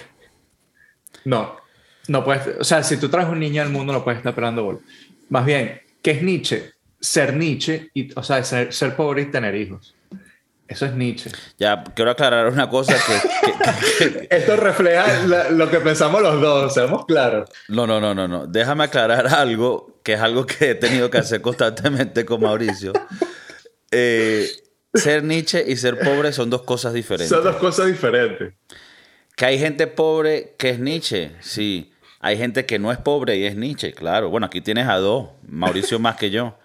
No, 1.25 1.57
no 2.07 2.23
puedes. 2.23 2.59
O 2.59 2.63
sea, 2.63 2.83
si 2.83 2.97
tú 2.97 3.09
traes 3.09 3.27
un 3.27 3.39
niño 3.39 3.61
al 3.61 3.69
mundo, 3.69 3.91
no 3.91 4.03
puedes 4.03 4.19
estar 4.19 4.33
pelando 4.33 4.63
bola. 4.63 4.79
Más 5.29 5.45
bien, 5.45 5.81
¿qué 6.01 6.11
es 6.11 6.23
Nietzsche? 6.23 6.71
Ser 6.99 7.35
Nietzsche, 7.35 7.89
y, 7.93 8.17
o 8.17 8.23
sea, 8.23 8.43
ser, 8.43 8.71
ser 8.71 8.95
pobre 8.95 9.23
y 9.23 9.25
tener 9.25 9.53
hijos. 9.55 9.93
Eso 10.67 10.85
es 10.85 10.93
Nietzsche. 10.93 11.31
Ya, 11.57 11.83
quiero 11.95 12.11
aclarar 12.11 12.47
una 12.47 12.69
cosa 12.69 12.95
que... 12.95 14.27
Esto 14.35 14.57
refleja 14.57 15.49
lo 15.51 15.69
que 15.69 15.79
pensamos 15.79 16.21
los 16.21 16.41
dos, 16.41 16.73
seamos 16.73 17.05
claros. 17.05 17.49
No, 17.69 17.87
no, 17.87 18.01
no, 18.01 18.13
no, 18.13 18.27
no. 18.27 18.47
Déjame 18.47 18.83
aclarar 18.83 19.27
algo, 19.27 19.99
que 20.03 20.13
es 20.13 20.19
algo 20.19 20.45
que 20.45 20.71
he 20.71 20.75
tenido 20.75 21.09
que 21.09 21.19
hacer 21.19 21.41
constantemente 21.41 22.25
con 22.25 22.41
Mauricio. 22.41 22.91
Eh, 23.91 24.49
ser 24.93 25.23
Nietzsche 25.23 25.63
y 25.65 25.77
ser 25.77 25.99
pobre 25.99 26.33
son 26.33 26.49
dos 26.49 26.63
cosas 26.63 26.93
diferentes. 26.93 27.29
Son 27.29 27.43
dos 27.43 27.55
cosas 27.55 27.87
diferentes. 27.87 28.53
Que 29.35 29.45
hay 29.45 29.59
gente 29.59 29.87
pobre 29.87 30.55
que 30.57 30.71
es 30.71 30.79
Nietzsche, 30.79 31.31
sí. 31.39 31.93
Hay 32.19 32.37
gente 32.37 32.65
que 32.65 32.79
no 32.79 32.91
es 32.91 32.97
pobre 32.97 33.37
y 33.37 33.45
es 33.45 33.55
Nietzsche, 33.55 33.93
claro. 33.93 34.29
Bueno, 34.29 34.47
aquí 34.47 34.59
tienes 34.59 34.87
a 34.87 34.95
dos, 34.95 35.29
Mauricio 35.47 35.99
más 35.99 36.17
que 36.17 36.29
yo. 36.29 36.57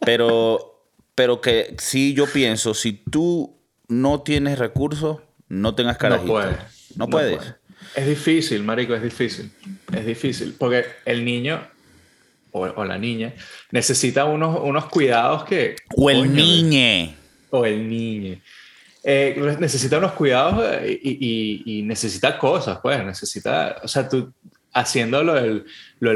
Pero 0.00 0.71
pero 1.14 1.40
que 1.40 1.74
sí 1.78 2.14
yo 2.14 2.26
pienso, 2.26 2.74
si 2.74 2.92
tú 2.92 3.58
no 3.88 4.22
tienes 4.22 4.58
recursos, 4.58 5.18
no 5.48 5.74
tengas 5.74 5.98
carajito. 5.98 6.26
No 6.26 6.32
puedes. 6.32 6.96
No, 6.96 7.08
puedes. 7.08 7.54
Es 7.94 8.06
difícil, 8.06 8.62
marico, 8.62 8.94
es 8.94 9.02
difícil. 9.02 9.50
Es 9.94 10.06
difícil. 10.06 10.54
Porque 10.58 10.86
el 11.04 11.24
niño 11.24 11.66
o, 12.52 12.84
la 12.84 12.98
niña 12.98 13.34
necesita 13.70 14.24
unos, 14.24 14.60
unos 14.62 14.86
cuidados 14.86 15.44
que... 15.44 15.76
O 15.96 16.10
el 16.10 16.32
niñe. 16.34 17.14
O 17.50 17.64
el 17.64 17.88
niñe. 17.88 18.40
Eh, 19.04 19.56
necesita 19.58 19.98
unos 19.98 20.12
cuidados 20.12 20.64
eh, 20.80 20.98
y, 21.02 21.82
necesita 21.84 22.38
cosas, 22.38 22.78
pues. 22.82 23.04
Necesita... 23.04 23.76
O 23.82 23.88
sea, 23.88 24.08
tú 24.08 24.32
haciendo 24.72 25.22
lo 25.22 25.34
del, 25.34 25.64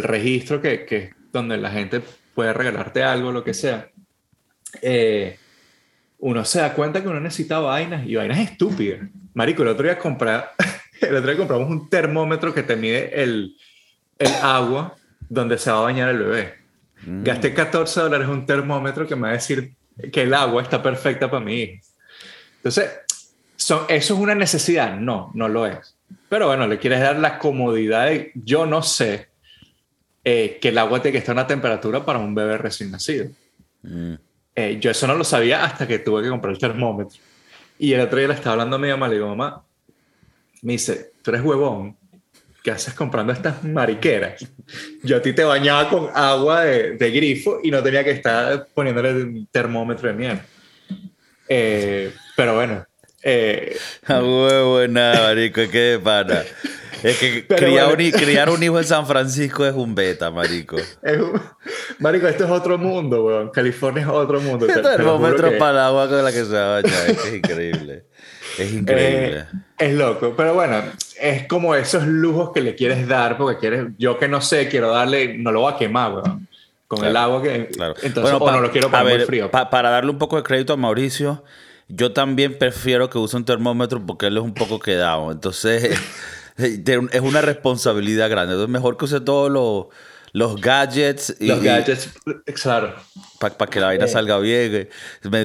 registro 0.03 0.63
que, 0.63 0.87
que 0.87 0.97
es 0.97 1.11
donde 1.31 1.59
la 1.59 1.71
gente 1.71 2.01
puede 2.35 2.55
regalarte 2.55 3.03
algo, 3.03 3.33
lo 3.33 3.45
que 3.45 3.53
sea 3.53 3.91
eh, 4.83 5.39
uno 6.19 6.45
se 6.45 6.61
da 6.61 6.73
cuenta 6.75 7.03
que 7.03 7.09
uno 7.09 7.21
necesita 7.21 7.59
vainas 7.59 8.07
y 8.07 8.17
vainas 8.17 8.39
estúpidas. 8.39 9.01
Marico, 9.35 9.63
el 9.63 9.69
otro 9.69 9.85
día, 9.85 9.99
comprar, 9.99 10.53
el 11.01 11.15
otro 11.15 11.31
día 11.31 11.39
compramos 11.39 11.69
un 11.69 11.89
termómetro 11.89 12.55
que 12.55 12.63
te 12.63 12.77
mide 12.77 13.23
el, 13.23 13.57
el 14.19 14.33
agua 14.43 14.97
donde 15.29 15.59
se 15.59 15.71
va 15.71 15.79
a 15.79 15.83
bañar 15.83 16.09
el 16.09 16.19
bebé. 16.19 16.55
Mm. 17.05 17.23
Gasté 17.23 17.53
14 17.53 18.01
dólares 18.01 18.29
un 18.29 18.47
termómetro 18.47 19.07
que 19.07 19.17
me 19.17 19.23
va 19.23 19.29
a 19.31 19.33
decir 19.33 19.75
que 20.13 20.23
el 20.23 20.35
agua 20.35 20.63
está 20.63 20.83
perfecta 20.83 21.31
para 21.31 21.45
mí. 21.45 21.81
Entonces, 22.57 22.91
son, 23.57 23.85
¿eso 23.89 24.15
es 24.15 24.21
una 24.21 24.35
necesidad? 24.35 24.97
No, 24.99 25.31
no 25.35 25.49
lo 25.49 25.67
es. 25.67 25.97
Pero 26.29 26.47
bueno, 26.47 26.67
le 26.67 26.79
quieres 26.79 27.01
dar 27.01 27.19
la 27.19 27.39
comodidad 27.39 28.07
de, 28.07 28.33
yo 28.35 28.67
no 28.67 28.83
sé 28.83 29.29
eh, 30.25 30.59
que 30.61 30.69
el 30.69 30.79
agua 30.79 31.01
tiene 31.01 31.13
que 31.13 31.19
estar 31.19 31.37
a 31.37 31.41
una 31.41 31.47
temperatura 31.47 32.05
para 32.05 32.19
un 32.19 32.35
bebé 32.35 32.59
recién 32.59 32.91
nacido. 32.91 33.29
Mm. 33.83 34.15
Eh, 34.59 34.79
yo 34.81 34.91
eso 34.91 35.07
no 35.07 35.15
lo 35.15 35.23
sabía 35.23 35.65
hasta 35.65 35.87
que 35.87 35.99
tuve 35.99 36.23
que 36.23 36.31
comprar 36.31 36.55
el 36.55 36.59
termómetro. 36.59 37.19
Y 37.79 37.93
el 37.93 38.01
otro 38.01 38.19
día 38.19 38.29
le 38.29 38.35
estaba 38.35 38.55
hablando 38.55 38.77
a 38.77 38.79
mi 38.79 38.89
mamá, 38.89 39.07
le 39.07 39.17
digo, 39.17 39.29
mamá, 39.29 39.63
me 40.63 40.73
dice, 40.73 41.13
tú 41.21 41.31
eres 41.31 41.43
huevón, 41.45 41.95
¿qué 42.65 42.71
haces 42.71 42.95
comprando 42.95 43.35
estas 43.35 43.63
mariqueras? 43.63 44.47
Yo 45.03 45.19
a 45.19 45.23
ti 45.23 45.35
te 45.35 45.45
bañaba 45.45 45.91
con 45.91 46.09
agua 46.15 46.65
de, 46.65 47.11
grifo 47.11 47.61
y 47.63 47.71
no 47.71 47.83
tenía 47.83 48.03
que 48.03 48.13
estar 48.13 48.67
poniéndole 48.73 49.13
un 49.13 49.47
termómetro 49.53 50.09
de 50.09 50.15
mierda. 50.15 50.47
Eh, 51.49 52.15
pero 52.35 52.55
bueno. 52.55 52.87
Eh, 53.23 53.77
a 54.07 54.21
huevo, 54.21 54.89
nada, 54.89 55.29
marico, 55.29 55.61
qué 55.71 56.01
pana. 56.03 56.43
Es 57.03 57.19
que 57.19 57.47
criar, 58.17 58.51
un, 58.51 58.63
hijo 58.63 58.79
en 58.79 58.85
San 58.85 59.07
Francisco 59.07 59.67
es 59.67 59.75
un 59.75 59.95
beta, 59.95 60.31
marico. 60.31 60.77
Marico, 61.99 62.29
esto 62.29 62.45
es 62.45 62.51
otro 62.51 62.79
mundo, 62.79 63.25
weón. 63.25 63.51
California 63.51 64.03
es 64.03 64.09
otro 64.09 64.41
mundo. 64.41 64.67
Termómetro 64.67 65.51
para 65.59 65.71
el 65.73 65.79
agua 65.79 66.09
con 66.09 66.23
la 66.23 66.31
que 66.31 66.45
se 66.45 66.53
va 66.53 66.81
Es 66.81 67.35
increíble. 67.35 68.05
Es 68.59 68.73
increíble. 68.73 69.39
Eh, 69.39 69.45
es 69.79 69.95
loco. 69.95 70.35
Pero 70.37 70.55
bueno, 70.55 70.83
es 71.21 71.47
como 71.47 71.75
esos 71.75 72.07
lujos 72.07 72.51
que 72.53 72.61
le 72.61 72.75
quieres 72.75 73.07
dar 73.09 73.37
porque 73.37 73.59
quieres... 73.59 73.87
Yo 73.99 74.19
que 74.19 74.29
no 74.29 74.41
sé, 74.41 74.69
quiero 74.69 74.91
darle... 74.91 75.39
No 75.39 75.53
lo 75.53 75.61
voy 75.61 75.73
a 75.73 75.77
quemar, 75.77 76.13
weón. 76.13 76.49
Con 76.87 77.05
el 77.05 77.17
agua 77.17 77.43
que... 77.43 77.69
Claro. 77.69 77.95
Entonces, 78.03 78.39
bueno, 78.39 78.59
no 78.59 78.63
lo 78.63 78.71
quiero 78.71 78.91
poner 78.91 79.19
muy 79.19 79.27
frío. 79.27 79.51
para 79.51 79.91
darle 79.91 80.11
un 80.11 80.19
poco 80.19 80.37
de 80.37 80.43
crédito 80.43 80.73
a 80.73 80.77
Mauricio... 80.77 81.43
Yo 81.89 82.13
también 82.13 82.59
prefiero 82.59 83.09
que 83.09 83.19
use 83.19 83.37
un 83.37 83.45
termómetro 83.45 84.05
porque 84.05 84.27
él 84.27 84.37
es 84.37 84.43
un 84.43 84.55
poco 84.55 84.81
quedado. 84.81 85.31
Entonces, 85.31 85.97
es 86.57 87.21
una 87.21 87.41
responsabilidad 87.41 88.31
grande. 88.31 88.55
Entonces, 88.55 88.73
mejor 88.73 88.97
que 88.97 89.05
use 89.05 89.21
todos 89.21 89.51
los, 89.51 89.87
los 90.33 90.61
gadgets. 90.61 91.37
Y, 91.41 91.49
los 91.49 91.63
gadgets, 91.63 92.11
claro. 92.63 92.95
Para 93.39 93.71
que 93.71 93.81
la 93.81 93.87
vaina 93.87 94.05
eh. 94.05 94.09
salga 94.09 94.39
bien. 94.39 94.89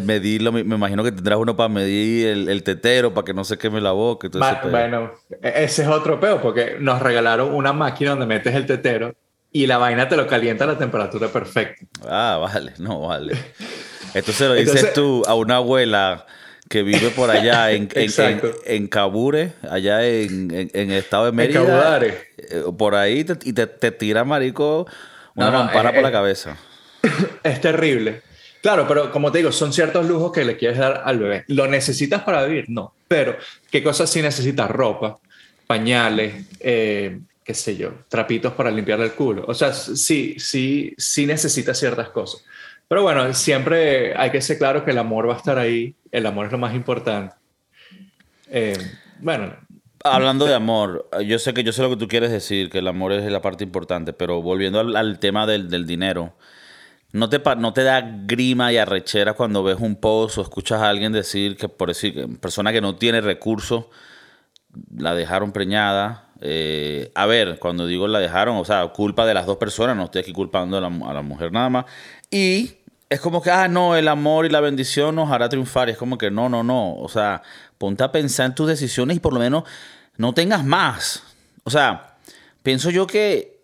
Medirlo, 0.03 0.51
me, 0.51 0.61
imagino 0.61 1.03
que 1.03 1.11
tendrás 1.11 1.39
uno 1.39 1.55
para 1.55 1.69
medir 1.69 2.27
el, 2.27 2.63
tetero, 2.63 3.13
para 3.13 3.25
que 3.25 3.33
no 3.33 3.43
se 3.43 3.57
queme 3.57 3.81
la 3.81 3.91
boca. 3.91 4.29
bueno, 4.69 5.11
e, 5.41 5.63
ese 5.63 5.83
es 5.83 5.87
otro 5.87 6.19
peo, 6.19 6.41
porque 6.41 6.77
nos 6.79 7.01
regalaron 7.01 7.53
una 7.53 7.73
máquina 7.73 8.11
donde 8.11 8.25
metes 8.25 8.55
el 8.55 8.65
tetero 8.65 9.15
y 9.51 9.67
la 9.67 9.77
vaina 9.77 10.07
te 10.07 10.15
lo 10.15 10.27
calienta 10.27 10.63
a 10.63 10.67
la 10.67 10.77
temperatura 10.77 11.27
perfecta. 11.27 11.85
Ah, 12.07 12.37
vale, 12.41 12.73
no, 12.77 13.01
vale. 13.01 13.33
Entonces 14.13 14.47
lo 14.47 14.53
dices 14.53 14.93
tú 14.93 15.23
a 15.27 15.35
una 15.35 15.57
abuela 15.57 16.25
que 16.71 16.81
vive 16.81 17.09
por 17.11 17.29
allá 17.29 17.71
en, 17.73 17.89
en, 17.93 18.41
en, 18.65 18.87
Cabure, 18.87 19.53
allá 19.69 20.07
en, 20.07 20.69
el 20.73 20.91
estado 20.91 21.25
de 21.25 21.31
Mérida. 21.33 21.99
Eh, 22.03 22.63
por 22.75 22.95
ahí 22.95 23.25
y 23.43 23.53
te, 23.53 23.67
te, 23.67 23.91
tira, 23.91 24.23
marico, 24.23 24.87
una 25.35 25.51
mampara 25.51 25.93
por 25.93 26.01
la 26.01 26.11
cabeza. 26.11 26.57
Es 27.43 27.59
terrible. 27.61 28.21
Claro, 28.61 28.87
pero 28.87 29.11
como 29.11 29.31
te 29.31 29.39
digo, 29.39 29.51
son 29.51 29.73
ciertos 29.73 30.05
lujos 30.05 30.31
que 30.31 30.45
le 30.45 30.55
quieres 30.55 30.77
dar 30.77 31.01
al 31.03 31.17
bebé. 31.17 31.43
¿Lo 31.47 31.67
necesitas 31.67 32.21
para 32.21 32.45
vivir? 32.45 32.65
No. 32.69 32.93
Pero, 33.07 33.35
¿qué 33.71 33.81
cosas 33.81 34.09
sí 34.09 34.21
necesitas? 34.21 34.69
Ropa, 34.69 35.17
pañales, 35.65 36.45
eh, 36.59 37.19
qué 37.43 37.53
sé 37.55 37.75
yo, 37.75 37.91
trapitos 38.07 38.53
para 38.53 38.69
limpiarle 38.69 39.05
el 39.05 39.13
culo. 39.13 39.45
O 39.47 39.55
sea, 39.55 39.73
sí, 39.73 40.35
sí, 40.37 40.93
sí 40.95 41.25
necesitas 41.25 41.79
ciertas 41.79 42.09
cosas. 42.09 42.43
Pero 42.87 43.01
bueno, 43.01 43.33
siempre 43.33 44.13
hay 44.15 44.29
que 44.29 44.41
ser 44.41 44.59
claro 44.59 44.85
que 44.85 44.91
el 44.91 44.99
amor 44.99 45.27
va 45.27 45.33
a 45.33 45.37
estar 45.37 45.57
ahí, 45.57 45.95
el 46.11 46.25
amor 46.25 46.47
es 46.47 46.51
lo 46.51 46.57
más 46.57 46.75
importante. 46.75 47.35
Eh, 48.47 48.77
bueno. 49.19 49.55
Hablando 50.03 50.45
de 50.45 50.55
amor, 50.55 51.07
yo 51.25 51.37
sé 51.37 51.53
que 51.53 51.63
yo 51.63 51.71
sé 51.71 51.83
lo 51.83 51.91
que 51.91 51.95
tú 51.95 52.07
quieres 52.07 52.31
decir, 52.31 52.69
que 52.69 52.79
el 52.79 52.87
amor 52.87 53.11
es 53.11 53.31
la 53.31 53.41
parte 53.41 53.63
importante, 53.63 54.13
pero 54.13 54.41
volviendo 54.41 54.79
al, 54.79 55.19
tema 55.19 55.45
del, 55.45 55.85
dinero, 55.85 56.33
¿no 57.11 57.29
te, 57.29 57.39
¿no 57.57 57.71
te 57.71 57.83
da 57.83 58.01
grima 58.01 58.73
y 58.73 58.77
arrechera 58.77 59.33
cuando 59.33 59.61
ves 59.61 59.77
un 59.79 59.95
post 59.95 60.39
o 60.39 60.41
escuchas 60.41 60.81
a 60.81 60.89
alguien 60.89 61.11
decir 61.11 61.55
que, 61.55 61.69
por 61.69 61.89
decir, 61.89 62.39
persona 62.39 62.71
que 62.71 62.81
no 62.81 62.95
tiene 62.95 63.21
recursos, 63.21 63.85
la 64.97 65.13
dejaron 65.13 65.51
preñada? 65.51 66.29
Eh, 66.41 67.11
a 67.13 67.27
ver, 67.27 67.59
cuando 67.59 67.85
digo 67.85 68.07
la 68.07 68.17
dejaron, 68.17 68.57
o 68.57 68.65
sea, 68.65 68.87
culpa 68.87 69.27
de 69.27 69.35
las 69.35 69.45
dos 69.45 69.57
personas, 69.57 69.95
no 69.95 70.05
estoy 70.05 70.21
aquí 70.21 70.33
culpando 70.33 70.77
a 70.77 70.81
la, 70.81 70.87
a 70.87 71.13
la 71.13 71.21
mujer 71.21 71.51
nada 71.51 71.69
más. 71.69 71.85
Y 72.31 72.80
es 73.11 73.19
como 73.19 73.41
que, 73.41 73.51
ah, 73.51 73.67
no, 73.67 73.97
el 73.97 74.07
amor 74.07 74.45
y 74.45 74.49
la 74.49 74.61
bendición 74.61 75.15
nos 75.15 75.29
hará 75.29 75.49
triunfar. 75.49 75.89
Y 75.89 75.91
es 75.91 75.97
como 75.97 76.17
que, 76.17 76.31
no, 76.31 76.47
no, 76.47 76.63
no. 76.63 76.95
O 76.95 77.09
sea, 77.09 77.43
ponte 77.77 78.05
a 78.05 78.11
pensar 78.13 78.45
en 78.45 78.55
tus 78.55 78.69
decisiones 78.69 79.17
y 79.17 79.19
por 79.19 79.33
lo 79.33 79.39
menos 79.41 79.65
no 80.15 80.33
tengas 80.33 80.63
más. 80.63 81.21
O 81.65 81.69
sea, 81.69 82.15
pienso 82.63 82.89
yo 82.89 83.05
que 83.05 83.59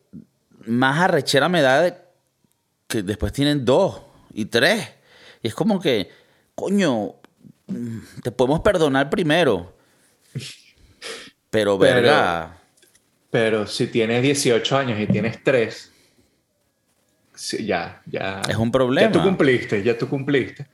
más 0.65 0.99
arrechera 0.99 1.47
me 1.47 1.61
da 1.61 1.97
que 2.89 3.03
después 3.03 3.31
tienen 3.31 3.63
dos 3.63 4.01
y 4.33 4.47
tres. 4.47 4.85
Y 5.41 5.47
es 5.47 5.55
como 5.55 5.79
que, 5.79 6.11
coño, 6.53 7.13
te 8.23 8.31
podemos 8.33 8.59
perdonar 8.59 9.09
primero. 9.09 9.73
Pero, 11.49 11.77
verga. 11.77 12.57
Pero 13.31 13.65
si 13.65 13.87
tienes 13.87 14.21
18 14.21 14.77
años 14.77 14.99
y 14.99 15.07
tienes 15.07 15.41
tres, 15.41 15.93
ya, 17.65 18.01
ya. 18.05 18.41
Es 18.49 18.55
un 18.57 18.71
problema. 18.71 19.07
Ya 19.07 19.11
tú 19.11 19.21
cumpliste, 19.21 19.83
ya 19.83 19.97
tú 19.97 20.07
cumpliste. 20.09 20.67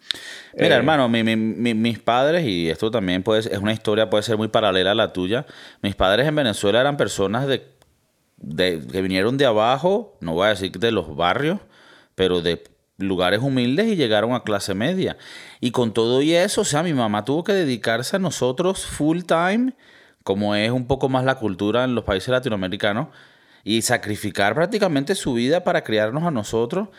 Mira, 0.53 0.75
Eh, 0.75 0.77
hermano, 0.77 1.10
mi- 1.10 1.24
mi- 1.24 1.36
mi- 1.36 1.74
mis 1.74 2.00
padres, 2.00 2.46
y 2.46 2.70
esto 2.70 2.89
también 2.91 3.22
puede, 3.24 3.39
es 3.41 3.58
una 3.60 3.74
historia, 3.74 4.10
puede 4.10 4.24
ser 4.24 4.38
muy 4.38 4.48
paralela 4.48 4.91
a 4.91 4.96
la 4.96 5.13
tuya. 5.13 5.46
Mis 5.82 5.96
padres 5.96 6.27
en 6.27 6.36
Venezuela 6.36 6.79
eran 6.82 6.96
personas 6.98 7.48
de, 7.48 7.67
de- 8.38 8.82
que 8.91 9.01
vinieron 9.01 9.38
de 9.38 9.46
abajo, 9.46 10.17
no 10.22 10.34
voy 10.34 10.48
a 10.48 10.50
decir 10.50 10.72
de 10.72 10.91
los 10.91 11.15
barrios, 11.15 11.60
pero 12.15 12.41
de 12.41 12.63
lugares 12.98 13.39
humildes 13.41 13.88
y 13.88 13.96
llegaron 13.96 14.34
a 14.34 14.43
clase 14.43 14.74
media. 14.74 15.17
Y 15.60 15.72
con 15.72 15.93
todo 15.93 16.22
y 16.22 16.34
eso, 16.34 16.62
o 16.62 16.65
sea, 16.65 16.84
mi 16.84 16.93
mamá 16.93 17.25
tuvo 17.25 17.43
que 17.43 17.53
dedicarse 17.53 18.15
a 18.15 18.20
nosotros 18.20 18.86
full 18.86 19.22
time, 19.24 19.74
como 20.24 20.55
es 20.55 20.72
un 20.72 20.86
poco 20.88 21.10
más 21.10 21.25
la 21.25 21.36
cultura 21.36 21.84
en 21.84 21.96
los 21.96 22.03
países 22.05 22.29
latinoamericanos, 22.29 23.08
y 23.63 23.82
sacrificar 23.82 24.55
prácticamente 24.55 25.15
su 25.15 25.34
vida 25.34 25.63
para 25.63 25.84
criarnos 25.84 26.24
a 26.24 26.32
nosotros 26.32 26.89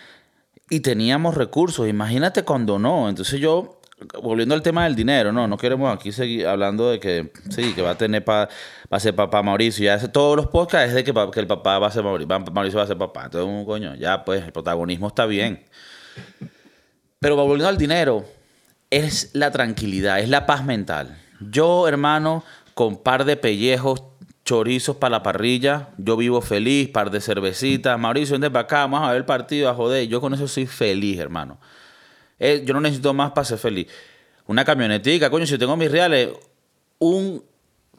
y 0.71 0.81
teníamos 0.81 1.35
recursos. 1.35 1.89
Imagínate 1.89 2.43
cuando 2.43 2.79
no. 2.79 3.09
Entonces 3.09 3.39
yo, 3.41 3.81
volviendo 4.23 4.55
al 4.55 4.63
tema 4.63 4.85
del 4.85 4.95
dinero, 4.95 5.31
no, 5.33 5.47
no 5.47 5.57
queremos 5.59 5.95
aquí 5.95 6.11
seguir 6.11 6.47
hablando 6.47 6.91
de 6.91 6.99
que 7.01 7.33
sí, 7.51 7.75
que 7.75 7.83
va 7.83 7.91
a 7.91 7.99
tener 7.99 8.25
pa- 8.25 8.49
va 8.93 8.97
a 8.97 9.01
ser 9.01 9.15
papá 9.15 9.43
Mauricio. 9.43 9.85
Ya 9.85 9.99
todos 10.11 10.37
los 10.37 10.47
podcasts 10.47 10.89
es 10.89 10.95
de 10.95 11.05
que, 11.05 11.13
que 11.33 11.41
el 11.41 11.47
papá 11.47 11.79
va 11.79 11.89
a 11.89 11.91
ser 11.91 12.03
Mauricio, 12.03 12.39
Mauricio 12.53 12.79
va 12.79 12.85
a 12.85 12.89
ser 12.89 12.97
papá. 12.99 13.25
Entonces, 13.27 13.49
un 13.49 13.65
coño, 13.67 13.95
ya 13.97 14.25
pues 14.25 14.43
el 14.43 14.53
protagonismo 14.53 15.09
está 15.09 15.27
bien. 15.27 15.65
Pero 17.21 17.37
volviendo 17.37 17.69
al 17.69 17.79
dinero, 17.79 18.25
es 18.91 19.31
la 19.35 19.51
tranquilidad, 19.51 20.21
es 20.21 20.29
la 20.29 20.47
paz 20.47 20.65
mental. 20.65 21.19
Yo, 21.41 21.89
hermano, 21.89 22.45
con 22.75 22.97
par 22.97 23.25
de 23.25 23.37
pellejos, 23.37 24.03
chorizos 24.45 24.97
para 24.97 25.13
la 25.13 25.23
parrilla, 25.23 25.89
yo 25.97 26.17
vivo 26.17 26.41
feliz, 26.41 26.89
par 26.89 27.11
de 27.11 27.21
cervecitas. 27.21 27.99
Mauricio, 27.99 28.35
vente 28.35 28.51
para 28.51 28.65
acá, 28.65 28.79
vamos 28.81 29.03
a 29.03 29.09
ver 29.09 29.19
el 29.19 29.25
partido, 29.25 29.71
a 29.71 29.75
joder. 29.75 30.07
Yo 30.07 30.21
con 30.21 30.35
eso 30.35 30.47
soy 30.47 30.67
feliz, 30.67 31.19
hermano. 31.19 31.59
Eh, 32.39 32.63
yo 32.65 32.75
no 32.75 32.81
necesito 32.81 33.15
más 33.15 33.33
para 33.33 33.45
ser 33.45 33.59
feliz. 33.59 33.87
Una 34.47 34.65
camionetica, 34.65 35.31
coño, 35.31 35.47
si 35.47 35.57
tengo 35.57 35.77
mis 35.77 35.91
reales, 35.91 36.31
un 36.99 37.43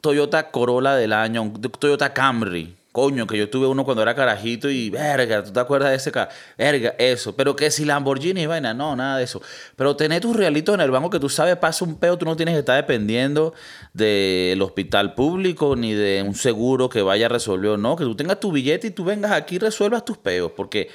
Toyota 0.00 0.50
Corolla 0.50 0.94
del 0.94 1.12
año, 1.12 1.42
un 1.42 1.60
Toyota 1.60 2.12
Camry. 2.12 2.76
Coño, 2.96 3.26
que 3.26 3.36
yo 3.36 3.50
tuve 3.50 3.66
uno 3.66 3.84
cuando 3.84 4.02
era 4.02 4.14
carajito 4.14 4.70
y 4.70 4.88
verga, 4.88 5.44
¿tú 5.44 5.52
te 5.52 5.60
acuerdas 5.60 5.90
de 5.90 5.96
ese 5.96 6.10
carro? 6.10 6.30
Verga, 6.56 6.94
eso. 6.96 7.36
Pero 7.36 7.54
que 7.54 7.70
si 7.70 7.84
Lamborghini 7.84 8.40
y 8.40 8.46
vaina, 8.46 8.72
no, 8.72 8.96
nada 8.96 9.18
de 9.18 9.24
eso. 9.24 9.42
Pero 9.76 9.96
tener 9.96 10.22
tus 10.22 10.34
realitos 10.34 10.74
en 10.74 10.80
el 10.80 10.90
banco 10.90 11.10
que 11.10 11.20
tú 11.20 11.28
sabes, 11.28 11.58
pasa 11.58 11.84
un 11.84 11.98
peo, 11.98 12.16
tú 12.16 12.24
no 12.24 12.36
tienes 12.36 12.54
que 12.54 12.60
estar 12.60 12.74
dependiendo 12.74 13.52
del 13.92 14.62
hospital 14.62 15.12
público 15.12 15.76
ni 15.76 15.92
de 15.92 16.22
un 16.26 16.34
seguro 16.34 16.88
que 16.88 17.02
vaya 17.02 17.26
a 17.26 17.28
resolver 17.28 17.78
no. 17.78 17.96
Que 17.96 18.04
tú 18.04 18.16
tengas 18.16 18.40
tu 18.40 18.50
billete 18.50 18.86
y 18.86 18.90
tú 18.92 19.04
vengas 19.04 19.32
aquí 19.32 19.56
y 19.56 19.58
resuelvas 19.58 20.02
tus 20.02 20.16
peos. 20.16 20.52
Porque 20.56 20.88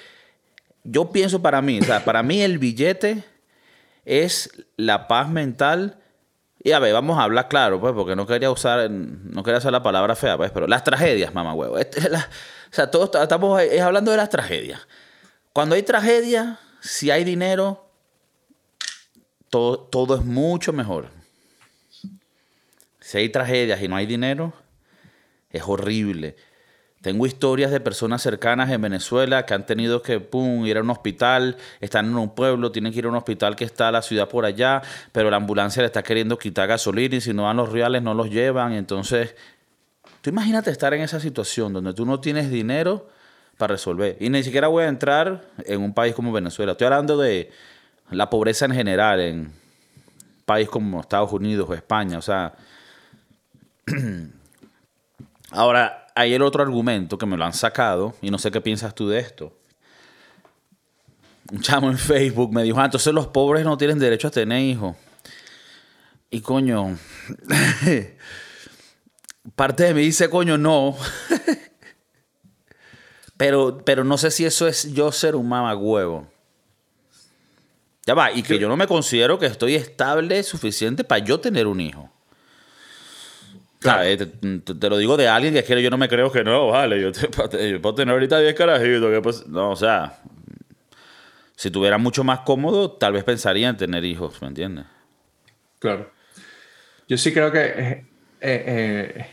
yo 0.83 1.11
pienso 1.11 1.43
para 1.43 1.61
mí, 1.61 1.81
o 1.81 1.83
sea, 1.83 2.03
para 2.03 2.23
mí 2.23 2.41
el 2.41 2.57
billete 2.57 3.23
es 4.05 4.49
la 4.75 5.07
paz 5.07 5.29
mental. 5.29 6.00
Y 6.63 6.73
a 6.73 6.79
ver, 6.79 6.93
vamos 6.93 7.17
a 7.17 7.23
hablar 7.23 7.47
claro, 7.47 7.79
pues, 7.79 7.93
porque 7.93 8.15
no 8.15 8.27
quería 8.27 8.51
usar, 8.51 8.89
no 8.89 9.41
quería 9.43 9.57
usar 9.57 9.71
la 9.71 9.81
palabra 9.81 10.15
fea, 10.15 10.37
pues, 10.37 10.51
pero 10.51 10.67
las 10.67 10.83
tragedias, 10.83 11.33
mamá 11.33 11.53
huevo. 11.55 11.77
Este 11.79 12.07
o 12.07 12.73
sea, 12.73 12.91
todos 12.91 13.09
estamos 13.21 13.61
es 13.61 13.81
hablando 13.81 14.11
de 14.11 14.17
las 14.17 14.29
tragedias. 14.29 14.87
Cuando 15.53 15.75
hay 15.75 15.83
tragedia, 15.83 16.59
si 16.79 17.09
hay 17.09 17.23
dinero, 17.23 17.89
todo, 19.49 19.79
todo 19.79 20.15
es 20.15 20.23
mucho 20.23 20.71
mejor. 20.71 21.09
Si 22.99 23.17
hay 23.17 23.29
tragedias 23.29 23.81
y 23.81 23.87
no 23.87 23.95
hay 23.95 24.05
dinero, 24.05 24.53
es 25.49 25.63
horrible. 25.65 26.35
Tengo 27.01 27.25
historias 27.25 27.71
de 27.71 27.79
personas 27.79 28.21
cercanas 28.21 28.69
en 28.69 28.81
Venezuela 28.81 29.45
que 29.45 29.55
han 29.55 29.65
tenido 29.65 30.03
que 30.03 30.19
pum, 30.19 30.65
ir 30.65 30.77
a 30.77 30.81
un 30.81 30.89
hospital, 30.91 31.57
están 31.79 32.05
en 32.05 32.15
un 32.15 32.35
pueblo, 32.35 32.71
tienen 32.71 32.93
que 32.93 32.99
ir 32.99 33.05
a 33.05 33.09
un 33.09 33.15
hospital 33.15 33.55
que 33.55 33.63
está 33.63 33.87
a 33.87 33.91
la 33.91 34.03
ciudad 34.03 34.29
por 34.29 34.45
allá, 34.45 34.83
pero 35.11 35.31
la 35.31 35.37
ambulancia 35.37 35.81
le 35.81 35.87
está 35.87 36.03
queriendo 36.03 36.37
quitar 36.37 36.67
gasolina 36.67 37.15
y 37.15 37.21
si 37.21 37.33
no 37.33 37.43
dan 37.43 37.57
los 37.57 37.71
reales 37.71 38.03
no 38.03 38.13
los 38.13 38.29
llevan. 38.29 38.73
Entonces, 38.73 39.35
tú 40.21 40.29
imagínate 40.29 40.69
estar 40.69 40.93
en 40.93 41.01
esa 41.01 41.19
situación 41.19 41.73
donde 41.73 41.93
tú 41.93 42.05
no 42.05 42.19
tienes 42.19 42.51
dinero 42.51 43.09
para 43.57 43.73
resolver. 43.73 44.17
Y 44.19 44.29
ni 44.29 44.43
siquiera 44.43 44.67
voy 44.67 44.83
a 44.83 44.87
entrar 44.87 45.41
en 45.65 45.81
un 45.81 45.93
país 45.93 46.13
como 46.13 46.31
Venezuela. 46.31 46.73
Estoy 46.73 46.85
hablando 46.85 47.17
de 47.17 47.49
la 48.11 48.29
pobreza 48.29 48.65
en 48.65 48.73
general 48.73 49.19
en 49.21 49.39
un 49.39 49.53
país 50.45 50.69
como 50.69 51.01
Estados 51.01 51.31
Unidos 51.31 51.67
o 51.67 51.73
España. 51.73 52.19
O 52.19 52.21
sea, 52.21 52.53
Ahora, 55.51 56.00
hay 56.15 56.33
el 56.33 56.41
otro 56.41 56.63
argumento 56.63 57.17
que 57.17 57.25
me 57.25 57.37
lo 57.37 57.45
han 57.45 57.53
sacado 57.53 58.15
y 58.21 58.31
no 58.31 58.37
sé 58.37 58.51
qué 58.51 58.61
piensas 58.61 58.95
tú 58.95 59.09
de 59.09 59.19
esto. 59.19 59.57
Un 61.51 61.61
chamo 61.61 61.89
en 61.89 61.97
Facebook 61.97 62.53
me 62.53 62.63
dijo, 62.63 62.79
ah, 62.79 62.85
entonces 62.85 63.13
los 63.13 63.27
pobres 63.27 63.65
no 63.65 63.77
tienen 63.77 63.99
derecho 63.99 64.29
a 64.29 64.31
tener 64.31 64.61
hijos. 64.61 64.95
Y 66.29 66.41
coño, 66.41 66.97
parte 69.55 69.83
de 69.83 69.93
mí 69.93 70.01
dice, 70.01 70.29
coño, 70.29 70.57
no. 70.57 70.95
pero, 73.37 73.83
pero 73.83 74.05
no 74.05 74.17
sé 74.17 74.31
si 74.31 74.45
eso 74.45 74.67
es 74.67 74.93
yo 74.93 75.11
ser 75.11 75.35
un 75.35 75.49
mamagüevo. 75.49 76.27
Ya 78.05 78.13
va, 78.13 78.31
y 78.31 78.43
que 78.43 78.57
yo 78.57 78.67
no 78.67 78.77
me 78.77 78.87
considero 78.87 79.37
que 79.37 79.45
estoy 79.45 79.75
estable 79.75 80.41
suficiente 80.43 81.03
para 81.03 81.23
yo 81.23 81.39
tener 81.39 81.67
un 81.67 81.81
hijo. 81.81 82.09
Claro, 83.81 84.03
eh, 84.03 84.15
te, 84.15 84.89
lo 84.89 84.97
digo 84.97 85.17
de 85.17 85.27
alguien 85.27 85.53
que 85.53 85.59
es 85.61 85.65
que 85.65 85.81
yo 85.81 85.89
no 85.89 85.97
me 85.97 86.07
creo 86.07 86.31
que 86.31 86.43
no, 86.43 86.67
vale, 86.67 87.01
yo, 87.01 87.11
puedo 87.81 87.95
tener 87.95 88.13
ahorita 88.13 88.39
10 88.39 88.53
carajitos, 88.53 89.21
pues, 89.23 89.47
no, 89.47 89.71
o 89.71 89.75
sea, 89.75 90.19
si 91.55 91.71
tuviera 91.71 91.97
mucho 91.97 92.23
más 92.23 92.41
cómodo, 92.41 92.91
tal 92.91 93.13
vez 93.13 93.23
pensaría 93.23 93.69
en 93.69 93.77
tener 93.77 94.05
hijos, 94.05 94.39
¿me 94.39 94.49
entiendes? 94.49 94.85
Claro. 95.79 96.11
Yo 97.07 97.17
sí 97.17 97.33
creo 97.33 97.51
que 97.51 97.59
eh, 97.65 98.05
eh, 98.39 99.25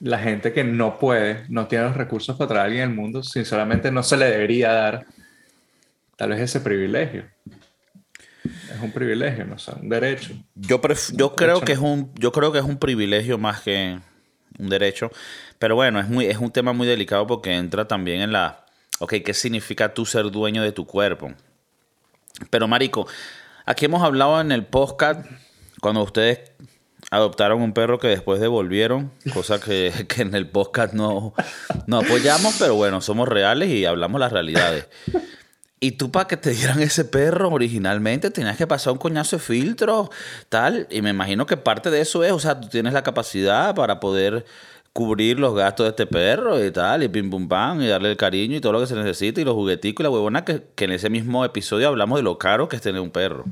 la 0.00 0.18
gente 0.18 0.52
que 0.52 0.64
no 0.64 0.98
puede, 0.98 1.44
no 1.48 1.68
tiene 1.68 1.84
los 1.84 1.96
recursos 1.96 2.36
para 2.36 2.48
traer 2.48 2.60
a 2.60 2.64
alguien 2.64 2.82
al 2.82 2.94
mundo, 2.96 3.22
sinceramente 3.22 3.92
no 3.92 4.02
se 4.02 4.16
le 4.16 4.24
debería 4.24 4.72
dar 4.72 5.06
tal 6.16 6.30
vez 6.30 6.40
ese 6.40 6.58
privilegio. 6.58 7.24
Es 8.82 8.88
un 8.88 8.92
privilegio, 8.92 9.44
no 9.44 9.58
sé, 9.58 9.72
un 9.80 9.88
derecho. 9.88 10.34
Yo, 10.54 10.80
pref- 10.80 11.14
yo 11.16 11.34
creo 11.36 11.60
que 11.60 11.72
es 11.72 11.78
un 11.78 12.12
yo 12.14 12.32
creo 12.32 12.52
que 12.52 12.58
es 12.58 12.64
un 12.64 12.78
privilegio 12.78 13.38
más 13.38 13.60
que 13.60 13.98
un 14.58 14.68
derecho, 14.68 15.10
pero 15.58 15.74
bueno, 15.76 16.00
es 16.00 16.08
muy 16.08 16.26
es 16.26 16.38
un 16.38 16.50
tema 16.50 16.72
muy 16.72 16.86
delicado 16.86 17.26
porque 17.26 17.54
entra 17.54 17.86
también 17.86 18.20
en 18.20 18.32
la 18.32 18.66
ok, 18.98 19.14
¿qué 19.24 19.34
significa 19.34 19.94
tú 19.94 20.04
ser 20.06 20.30
dueño 20.30 20.62
de 20.62 20.72
tu 20.72 20.86
cuerpo? 20.86 21.32
Pero 22.50 22.66
marico, 22.68 23.06
aquí 23.66 23.84
hemos 23.84 24.02
hablado 24.02 24.40
en 24.40 24.52
el 24.52 24.64
podcast 24.66 25.24
cuando 25.80 26.02
ustedes 26.02 26.40
adoptaron 27.10 27.60
un 27.62 27.72
perro 27.72 27.98
que 27.98 28.08
después 28.08 28.40
devolvieron, 28.40 29.10
cosa 29.34 29.60
que, 29.60 29.92
que 30.08 30.22
en 30.22 30.34
el 30.34 30.48
podcast 30.48 30.94
no, 30.94 31.34
no 31.86 31.98
apoyamos, 31.98 32.56
pero 32.58 32.74
bueno, 32.74 33.00
somos 33.00 33.28
reales 33.28 33.68
y 33.70 33.84
hablamos 33.84 34.20
las 34.20 34.32
realidades. 34.32 34.86
Y 35.84 35.90
tú 35.90 36.12
para 36.12 36.28
que 36.28 36.36
te 36.36 36.50
dieran 36.50 36.80
ese 36.80 37.04
perro 37.04 37.50
originalmente 37.50 38.30
tenías 38.30 38.56
que 38.56 38.68
pasar 38.68 38.92
un 38.92 39.00
coñazo 39.00 39.34
de 39.34 39.42
filtro, 39.42 40.10
tal. 40.48 40.86
Y 40.90 41.02
me 41.02 41.10
imagino 41.10 41.44
que 41.44 41.56
parte 41.56 41.90
de 41.90 42.00
eso 42.00 42.22
es, 42.22 42.30
o 42.30 42.38
sea, 42.38 42.60
tú 42.60 42.68
tienes 42.68 42.92
la 42.92 43.02
capacidad 43.02 43.74
para 43.74 43.98
poder 43.98 44.46
cubrir 44.92 45.40
los 45.40 45.56
gastos 45.56 45.86
de 45.86 45.90
este 45.90 46.06
perro 46.06 46.64
y 46.64 46.70
tal, 46.70 47.02
y 47.02 47.08
pim 47.08 47.28
pum 47.30 47.48
pam, 47.48 47.82
y 47.82 47.88
darle 47.88 48.12
el 48.12 48.16
cariño 48.16 48.58
y 48.58 48.60
todo 48.60 48.74
lo 48.74 48.78
que 48.78 48.86
se 48.86 48.94
necesita, 48.94 49.40
y 49.40 49.44
los 49.44 49.54
jugueticos 49.54 50.02
y 50.02 50.04
la 50.04 50.10
huevona, 50.10 50.44
que, 50.44 50.62
que 50.76 50.84
en 50.84 50.92
ese 50.92 51.10
mismo 51.10 51.44
episodio 51.44 51.88
hablamos 51.88 52.20
de 52.20 52.22
lo 52.22 52.38
caro 52.38 52.68
que 52.68 52.76
es 52.76 52.82
tener 52.82 53.00
un 53.00 53.10
perro. 53.10 53.44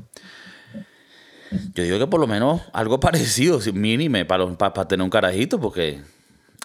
Yo 1.75 1.83
digo 1.83 1.99
que 1.99 2.07
por 2.07 2.21
lo 2.21 2.27
menos 2.27 2.61
algo 2.71 2.97
parecido, 3.01 3.59
mínime, 3.73 4.23
para, 4.23 4.47
para, 4.55 4.73
para 4.73 4.87
tener 4.87 5.03
un 5.03 5.09
carajito, 5.09 5.59
porque... 5.59 5.99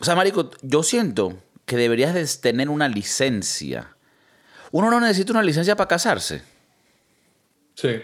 O 0.00 0.04
sea, 0.04 0.14
marico, 0.14 0.48
yo 0.62 0.84
siento 0.84 1.34
que 1.64 1.76
deberías 1.76 2.14
de 2.14 2.24
tener 2.40 2.68
una 2.68 2.86
licencia. 2.86 3.95
Uno 4.72 4.90
no 4.90 5.00
necesita 5.00 5.32
una 5.32 5.42
licencia 5.42 5.76
para 5.76 5.88
casarse. 5.88 6.42
Sí. 7.74 8.00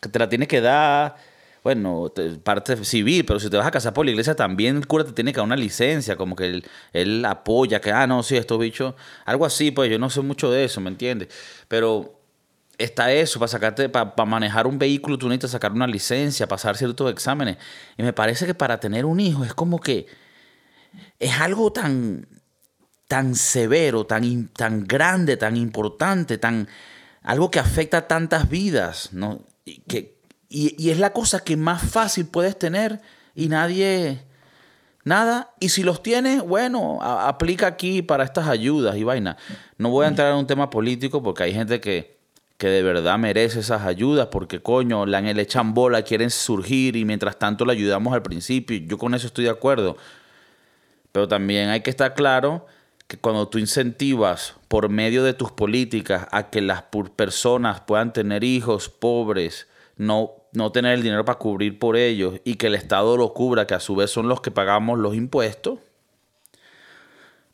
Que 0.00 0.08
te 0.08 0.18
la 0.18 0.28
tienes 0.28 0.48
que 0.48 0.60
dar, 0.60 1.16
bueno, 1.62 2.10
te- 2.14 2.30
parte 2.36 2.76
civil, 2.84 3.24
pero 3.24 3.40
si 3.40 3.48
te 3.48 3.56
vas 3.56 3.66
a 3.66 3.70
casar 3.70 3.92
por 3.94 4.04
la 4.04 4.10
iglesia 4.10 4.34
también 4.34 4.76
el 4.76 4.86
cura 4.86 5.04
te 5.04 5.12
tiene 5.12 5.32
que 5.32 5.38
dar 5.38 5.46
una 5.46 5.56
licencia, 5.56 6.16
como 6.16 6.36
que 6.36 6.46
él, 6.46 6.64
él 6.92 7.24
apoya, 7.24 7.80
que, 7.80 7.90
ah, 7.90 8.06
no, 8.06 8.22
sí, 8.22 8.36
estos 8.36 8.58
bichos, 8.58 8.94
algo 9.24 9.46
así, 9.46 9.70
pues 9.70 9.90
yo 9.90 9.98
no 9.98 10.10
sé 10.10 10.20
mucho 10.20 10.50
de 10.50 10.64
eso, 10.64 10.80
¿me 10.80 10.90
entiendes? 10.90 11.28
Pero 11.68 12.20
está 12.76 13.12
eso, 13.12 13.38
para 13.38 13.48
sacarte, 13.48 13.88
para, 13.88 14.14
para 14.14 14.28
manejar 14.28 14.66
un 14.66 14.78
vehículo 14.78 15.16
tú 15.16 15.28
necesitas 15.28 15.52
sacar 15.52 15.72
una 15.72 15.86
licencia, 15.86 16.46
pasar 16.46 16.76
ciertos 16.76 17.10
exámenes. 17.10 17.56
Y 17.96 18.02
me 18.02 18.12
parece 18.12 18.46
que 18.46 18.54
para 18.54 18.78
tener 18.80 19.04
un 19.06 19.20
hijo 19.20 19.44
es 19.44 19.54
como 19.54 19.80
que 19.80 20.06
es 21.18 21.40
algo 21.40 21.72
tan, 21.72 22.26
tan 23.14 23.36
severo, 23.36 24.06
tan, 24.06 24.48
tan 24.48 24.88
grande, 24.88 25.36
tan 25.36 25.56
importante, 25.56 26.36
tan... 26.36 26.66
algo 27.22 27.48
que 27.48 27.60
afecta 27.60 27.98
a 27.98 28.08
tantas 28.08 28.48
vidas, 28.48 29.10
¿no? 29.12 29.38
Y, 29.64 29.82
que, 29.82 30.18
y, 30.48 30.90
es 30.90 30.98
la 30.98 31.12
cosa 31.12 31.44
que 31.44 31.56
más 31.56 31.88
fácil 31.88 32.26
puedes 32.26 32.58
tener 32.58 33.00
y 33.36 33.46
nadie, 33.46 34.24
nada. 35.04 35.54
Y 35.60 35.68
si 35.68 35.84
los 35.84 36.02
tienes, 36.02 36.42
bueno, 36.42 36.98
aplica 37.00 37.68
aquí 37.68 38.02
para 38.02 38.24
estas 38.24 38.48
ayudas 38.48 38.96
y 38.96 39.04
vaina. 39.04 39.36
No 39.78 39.90
voy 39.90 40.06
a 40.06 40.08
entrar 40.08 40.32
en 40.32 40.38
un 40.38 40.48
tema 40.48 40.68
político 40.68 41.22
porque 41.22 41.44
hay 41.44 41.54
gente 41.54 41.80
que, 41.80 42.18
que 42.56 42.66
de 42.66 42.82
verdad 42.82 43.16
merece 43.16 43.60
esas 43.60 43.82
ayudas 43.82 44.26
porque 44.26 44.60
coño, 44.60 45.06
le, 45.06 45.34
le 45.34 45.42
echan 45.42 45.72
bola, 45.72 46.02
quieren 46.02 46.30
surgir 46.30 46.96
y 46.96 47.04
mientras 47.04 47.38
tanto 47.38 47.64
le 47.64 47.74
ayudamos 47.74 48.12
al 48.12 48.22
principio. 48.22 48.76
Yo 48.76 48.98
con 48.98 49.14
eso 49.14 49.28
estoy 49.28 49.44
de 49.44 49.50
acuerdo. 49.50 49.96
Pero 51.12 51.28
también 51.28 51.68
hay 51.68 51.80
que 51.80 51.90
estar 51.90 52.12
claro 52.14 52.66
que 53.06 53.18
cuando 53.18 53.48
tú 53.48 53.58
incentivas 53.58 54.54
por 54.68 54.88
medio 54.88 55.24
de 55.24 55.34
tus 55.34 55.52
políticas 55.52 56.26
a 56.30 56.50
que 56.50 56.60
las 56.60 56.84
personas 57.16 57.80
puedan 57.80 58.12
tener 58.12 58.44
hijos 58.44 58.88
pobres, 58.88 59.66
no, 59.96 60.32
no 60.52 60.72
tener 60.72 60.94
el 60.94 61.02
dinero 61.02 61.24
para 61.24 61.38
cubrir 61.38 61.78
por 61.78 61.96
ellos 61.96 62.40
y 62.44 62.56
que 62.56 62.68
el 62.68 62.74
Estado 62.74 63.16
lo 63.16 63.32
cubra, 63.34 63.66
que 63.66 63.74
a 63.74 63.80
su 63.80 63.94
vez 63.94 64.10
son 64.10 64.28
los 64.28 64.40
que 64.40 64.50
pagamos 64.50 64.98
los 64.98 65.14
impuestos. 65.14 65.78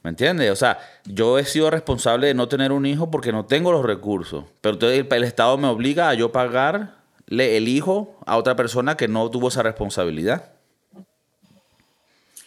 ¿Me 0.03 0.11
entiendes? 0.11 0.51
O 0.51 0.57
sea, 0.57 0.79
yo 1.05 1.39
he 1.39 1.45
sido 1.45 1.71
responsable 1.71 2.29
de 2.29 2.35
no 2.35 2.49
tener 2.49 2.73
un 2.73 2.87
hijo 2.87 3.11
porque 3.11 3.33
no 3.33 3.45
tengo 3.45 3.71
los 3.71 3.85
recursos, 3.85 4.45
pero 4.61 4.75
entonces 4.75 5.05
el, 5.11 5.25
Estado 5.25 5.59
me 5.59 5.69
obliga 5.69 6.09
a 6.09 6.15
yo 6.15 6.33
pagarle 6.33 6.95
el 7.29 7.69
hijo 7.69 8.17
a 8.25 8.39
otra 8.39 8.57
persona 8.57 8.97
que 8.97 9.09
no 9.09 9.31
tuvo 9.31 9.49
esa 9.49 9.63
responsabilidad. 9.63 10.53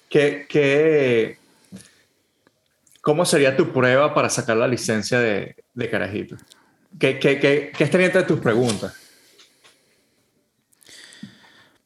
¿Qué, 0.09 0.47
qué, 0.49 1.37
¿Cómo 3.03 3.25
sería 3.25 3.57
tu 3.57 3.73
prueba 3.73 4.13
para 4.13 4.29
sacar 4.29 4.55
la 4.55 4.65
licencia 4.65 5.19
de, 5.19 5.57
de 5.73 5.89
carajito? 5.89 6.37
¿Qué, 6.97 7.19
qué, 7.19 7.37
qué, 7.37 7.73
qué 7.77 7.83
estaría 7.83 8.05
entre 8.05 8.23
tus 8.23 8.39
preguntas? 8.39 8.95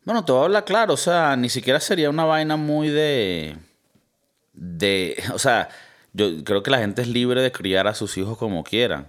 Bueno, 0.06 0.24
te 0.24 0.32
voy 0.32 0.42
a 0.42 0.46
hablar 0.46 0.64
claro, 0.64 0.94
o 0.94 0.98
sea, 0.98 1.36
ni 1.36 1.50
siquiera 1.50 1.80
sería 1.80 2.12
una 2.12 2.24
vaina 2.24 2.56
muy 2.56 2.90
de. 2.90 3.58
de. 4.54 5.24
O 5.34 5.40
sea, 5.40 5.70
yo 6.14 6.44
creo 6.44 6.62
que 6.62 6.70
la 6.70 6.78
gente 6.78 7.02
es 7.02 7.08
libre 7.08 7.42
de 7.42 7.52
criar 7.52 7.88
a 7.88 7.96
sus 7.96 8.16
hijos 8.20 8.38
como 8.38 8.64
quieran, 8.64 9.08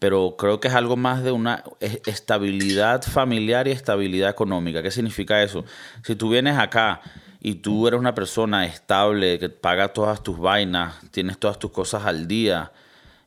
pero 0.00 0.34
creo 0.36 0.58
que 0.58 0.66
es 0.66 0.74
algo 0.74 0.96
más 0.96 1.22
de 1.22 1.30
una 1.30 1.62
estabilidad 2.04 3.02
familiar 3.02 3.68
y 3.68 3.70
estabilidad 3.70 4.28
económica. 4.28 4.82
¿Qué 4.82 4.90
significa 4.90 5.40
eso? 5.40 5.64
Si 6.02 6.16
tú 6.16 6.30
vienes 6.30 6.58
acá 6.58 7.00
y 7.46 7.56
tú 7.56 7.86
eres 7.86 8.00
una 8.00 8.14
persona 8.14 8.64
estable, 8.64 9.38
que 9.38 9.50
paga 9.50 9.88
todas 9.88 10.22
tus 10.22 10.38
vainas, 10.38 10.94
tienes 11.10 11.36
todas 11.36 11.58
tus 11.58 11.70
cosas 11.70 12.06
al 12.06 12.26
día 12.26 12.72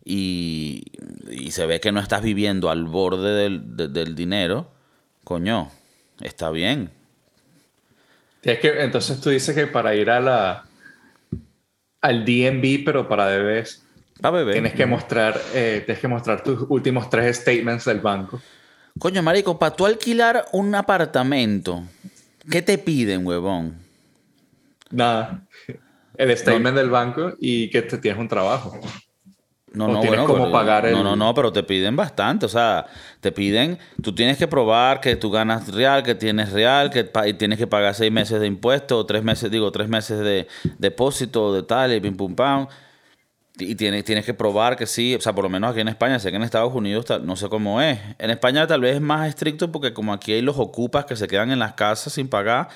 y, 0.04 0.86
se 1.52 1.68
ve 1.68 1.80
que 1.80 1.92
no 1.92 2.00
estás 2.00 2.24
viviendo 2.24 2.72
al 2.72 2.86
borde 2.86 3.48
del, 3.48 4.16
dinero, 4.16 4.72
coño, 5.24 5.70
está 6.20 6.50
bien. 6.50 6.90
Es 8.42 8.58
que, 8.58 8.82
entonces 8.82 9.22
tú 9.22 9.30
dices 9.30 9.54
que 9.54 9.68
para 9.68 9.94
ir 9.94 10.10
a 10.10 10.20
la 10.20 10.66
al 12.02 12.26
DNB, 12.26 12.84
pero 12.84 13.08
para 13.08 13.28
bebés, 13.28 13.84
tienes 14.52 14.74
que 14.74 14.88
mostrar, 14.88 15.40
eh, 15.54 15.84
tienes 15.86 16.02
que 16.02 16.08
mostrar 16.08 16.42
tus 16.42 16.66
últimos 16.70 17.08
tres 17.12 17.38
statements 17.38 17.86
del 17.86 18.00
banco. 18.00 18.42
Coño, 18.98 19.22
marico, 19.22 19.60
para 19.60 19.76
tú 19.76 19.86
alquilar 19.86 20.46
un 20.54 20.74
apartamento, 20.74 21.84
¿qué 22.50 22.64
te 22.64 22.80
piden, 22.80 23.24
huevón? 23.24 23.87
Nada. 24.92 25.46
El 26.18 26.36
statement 26.36 26.76
del 26.76 26.90
banco 26.90 27.34
y 27.40 27.70
que 27.70 27.82
te 27.84 27.98
tienes 27.98 28.20
un 28.20 28.28
trabajo. 28.28 28.80
No, 29.74 29.88
no, 29.88 30.00
bueno, 30.00 30.26
pero, 30.26 30.52
pagar 30.52 30.90
no, 30.92 31.04
no, 31.04 31.16
no, 31.16 31.34
pero 31.36 31.52
te 31.52 31.62
piden 31.62 31.96
bastante. 31.96 32.46
O 32.46 32.50
sea, 32.50 32.88
te 33.20 33.32
piden, 33.32 33.78
tú 34.02 34.16
tienes 34.16 34.38
que 34.38 34.48
probar 34.48 35.00
que 35.02 35.16
tú 35.16 35.30
ganas 35.30 35.72
real, 35.72 36.02
que 36.04 36.16
tienes 36.16 36.52
real, 36.52 36.90
que 36.90 37.04
tienes 37.04 37.60
que 37.60 37.68
pagar 37.68 37.94
seis 37.94 38.12
meses 38.12 38.40
de 38.40 38.48
impuestos, 38.48 38.98
o 38.98 39.06
tres 39.06 39.24
meses, 39.24 39.52
digo, 39.52 39.72
tres 39.72 39.88
meses 39.88 40.20
de 40.20 40.48
depósito, 40.80 41.54
de 41.54 41.64
tal, 41.64 41.94
y 41.94 42.00
pim 42.00 42.16
pum 42.16 42.34
pam. 42.34 42.68
Y 43.60 43.76
tienes, 43.76 44.04
tienes 44.04 44.26
que 44.26 44.34
probar 44.34 44.78
que 44.78 44.86
sí, 44.86 45.16
o 45.16 45.22
sea, 45.22 45.34
por 45.34 45.44
lo 45.44 45.50
menos 45.50 45.72
aquí 45.72 45.82
en 45.82 45.88
España, 45.88 46.20
sé 46.20 46.30
que 46.30 46.38
en 46.38 46.44
Estados 46.44 46.74
Unidos 46.74 47.06
no 47.24 47.36
sé 47.36 47.50
cómo 47.50 47.82
es. 47.82 48.00
En 48.20 48.30
España 48.30 48.66
tal 48.68 48.82
vez 48.82 48.96
es 48.96 49.02
más 49.02 49.28
estricto 49.28 49.72
porque 49.72 49.94
como 49.94 50.14
aquí 50.14 50.32
hay 50.34 50.42
los 50.42 50.58
ocupas 50.58 51.06
que 51.06 51.16
se 51.16 51.28
quedan 51.28 51.52
en 51.52 51.60
las 51.60 51.74
casas 51.74 52.14
sin 52.14 52.30
pagar, 52.30 52.70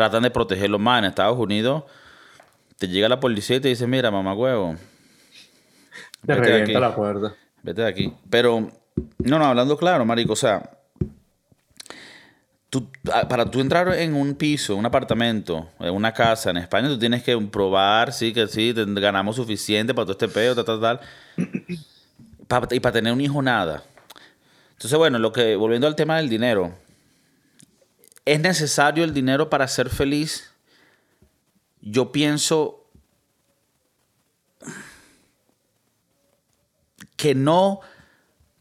tratan 0.00 0.22
de 0.22 0.30
protegerlo 0.30 0.78
más. 0.78 1.00
En 1.00 1.04
Estados 1.04 1.38
Unidos 1.38 1.84
te 2.78 2.88
llega 2.88 3.06
la 3.06 3.20
policía 3.20 3.56
y 3.56 3.60
te 3.60 3.68
dice, 3.68 3.86
mira, 3.86 4.10
mamá 4.10 4.32
huevo. 4.32 4.76
Te 6.26 6.34
revienta 6.34 6.80
la 6.80 6.94
puerta. 6.94 7.34
Vete 7.62 7.82
de 7.82 7.88
aquí. 7.88 8.12
Pero, 8.30 8.70
no, 9.18 9.38
no, 9.38 9.44
hablando 9.44 9.76
claro, 9.76 10.06
marico, 10.06 10.32
o 10.32 10.36
sea, 10.36 10.70
tú, 12.70 12.88
para 13.28 13.50
tú 13.50 13.60
entrar 13.60 13.92
en 13.92 14.14
un 14.14 14.34
piso, 14.34 14.74
un 14.74 14.86
apartamento, 14.86 15.68
en 15.78 15.94
una 15.94 16.12
casa 16.12 16.48
en 16.48 16.56
España, 16.56 16.88
tú 16.88 16.98
tienes 16.98 17.22
que 17.22 17.36
probar, 17.36 18.14
sí, 18.14 18.32
que 18.32 18.46
sí, 18.48 18.72
ganamos 18.74 19.36
suficiente 19.36 19.92
para 19.92 20.06
todo 20.06 20.12
este 20.12 20.28
pedo, 20.28 20.54
tal, 20.64 20.80
tal, 20.80 21.00
tal. 22.48 22.68
y 22.70 22.80
para 22.80 22.92
tener 22.94 23.12
un 23.12 23.20
hijo, 23.20 23.42
nada. 23.42 23.82
Entonces, 24.72 24.98
bueno, 24.98 25.18
lo 25.18 25.30
que, 25.30 25.56
volviendo 25.56 25.86
al 25.86 25.94
tema 25.94 26.16
del 26.16 26.30
dinero, 26.30 26.74
¿Es 28.24 28.40
necesario 28.40 29.04
el 29.04 29.14
dinero 29.14 29.48
para 29.50 29.66
ser 29.68 29.88
feliz? 29.88 30.50
Yo 31.80 32.12
pienso 32.12 32.84
que 37.16 37.34
no, 37.34 37.80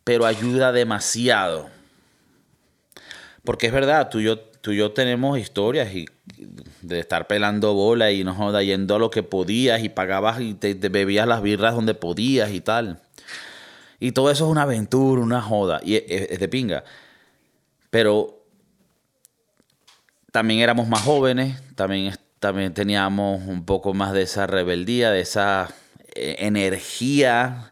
pero 0.04 0.26
ayuda 0.26 0.72
demasiado. 0.72 1.70
Porque 3.44 3.68
es 3.68 3.74
verdad, 3.74 4.10
tú 4.10 4.20
y 4.20 4.26
yo, 4.26 4.40
tú 4.40 4.72
y 4.72 4.78
yo 4.78 4.92
tenemos 4.92 5.38
historias 5.38 5.94
y 5.94 6.06
de 6.82 7.00
estar 7.00 7.28
pelando 7.28 7.74
bola 7.74 8.12
y 8.12 8.24
no 8.24 8.34
joda, 8.34 8.64
yendo 8.64 8.96
a 8.96 9.00
lo 9.00 9.10
que 9.10 9.24
podías 9.24 9.84
y 9.84 9.90
pagabas 9.90 10.40
y 10.42 10.54
te, 10.54 10.74
bebías 10.74 11.28
las 11.28 11.42
birras 11.42 11.76
donde 11.76 11.94
podías 11.94 12.52
y 12.52 12.62
tal. 12.62 13.02
Y 14.00 14.14
todo 14.14 14.32
eso 14.32 14.46
es 14.46 14.52
una 14.52 14.64
aventura, 14.64 15.22
una 15.22 15.42
joda. 15.42 15.82
Y 15.84 15.96
es 15.96 16.40
de 16.40 16.48
pinga. 16.48 16.86
Pero 17.90 18.39
también 20.32 20.60
éramos 20.60 20.88
más 20.88 21.02
jóvenes, 21.02 21.62
también, 21.76 22.14
también 22.40 22.74
teníamos 22.74 23.42
un 23.48 23.66
poco 23.66 23.94
más 23.94 24.14
de 24.14 24.24
esa 24.24 24.48
rebeldía, 24.48 25.12
de 25.12 25.22
esa 25.22 25.70
eh, 26.16 26.36
energía 26.40 27.72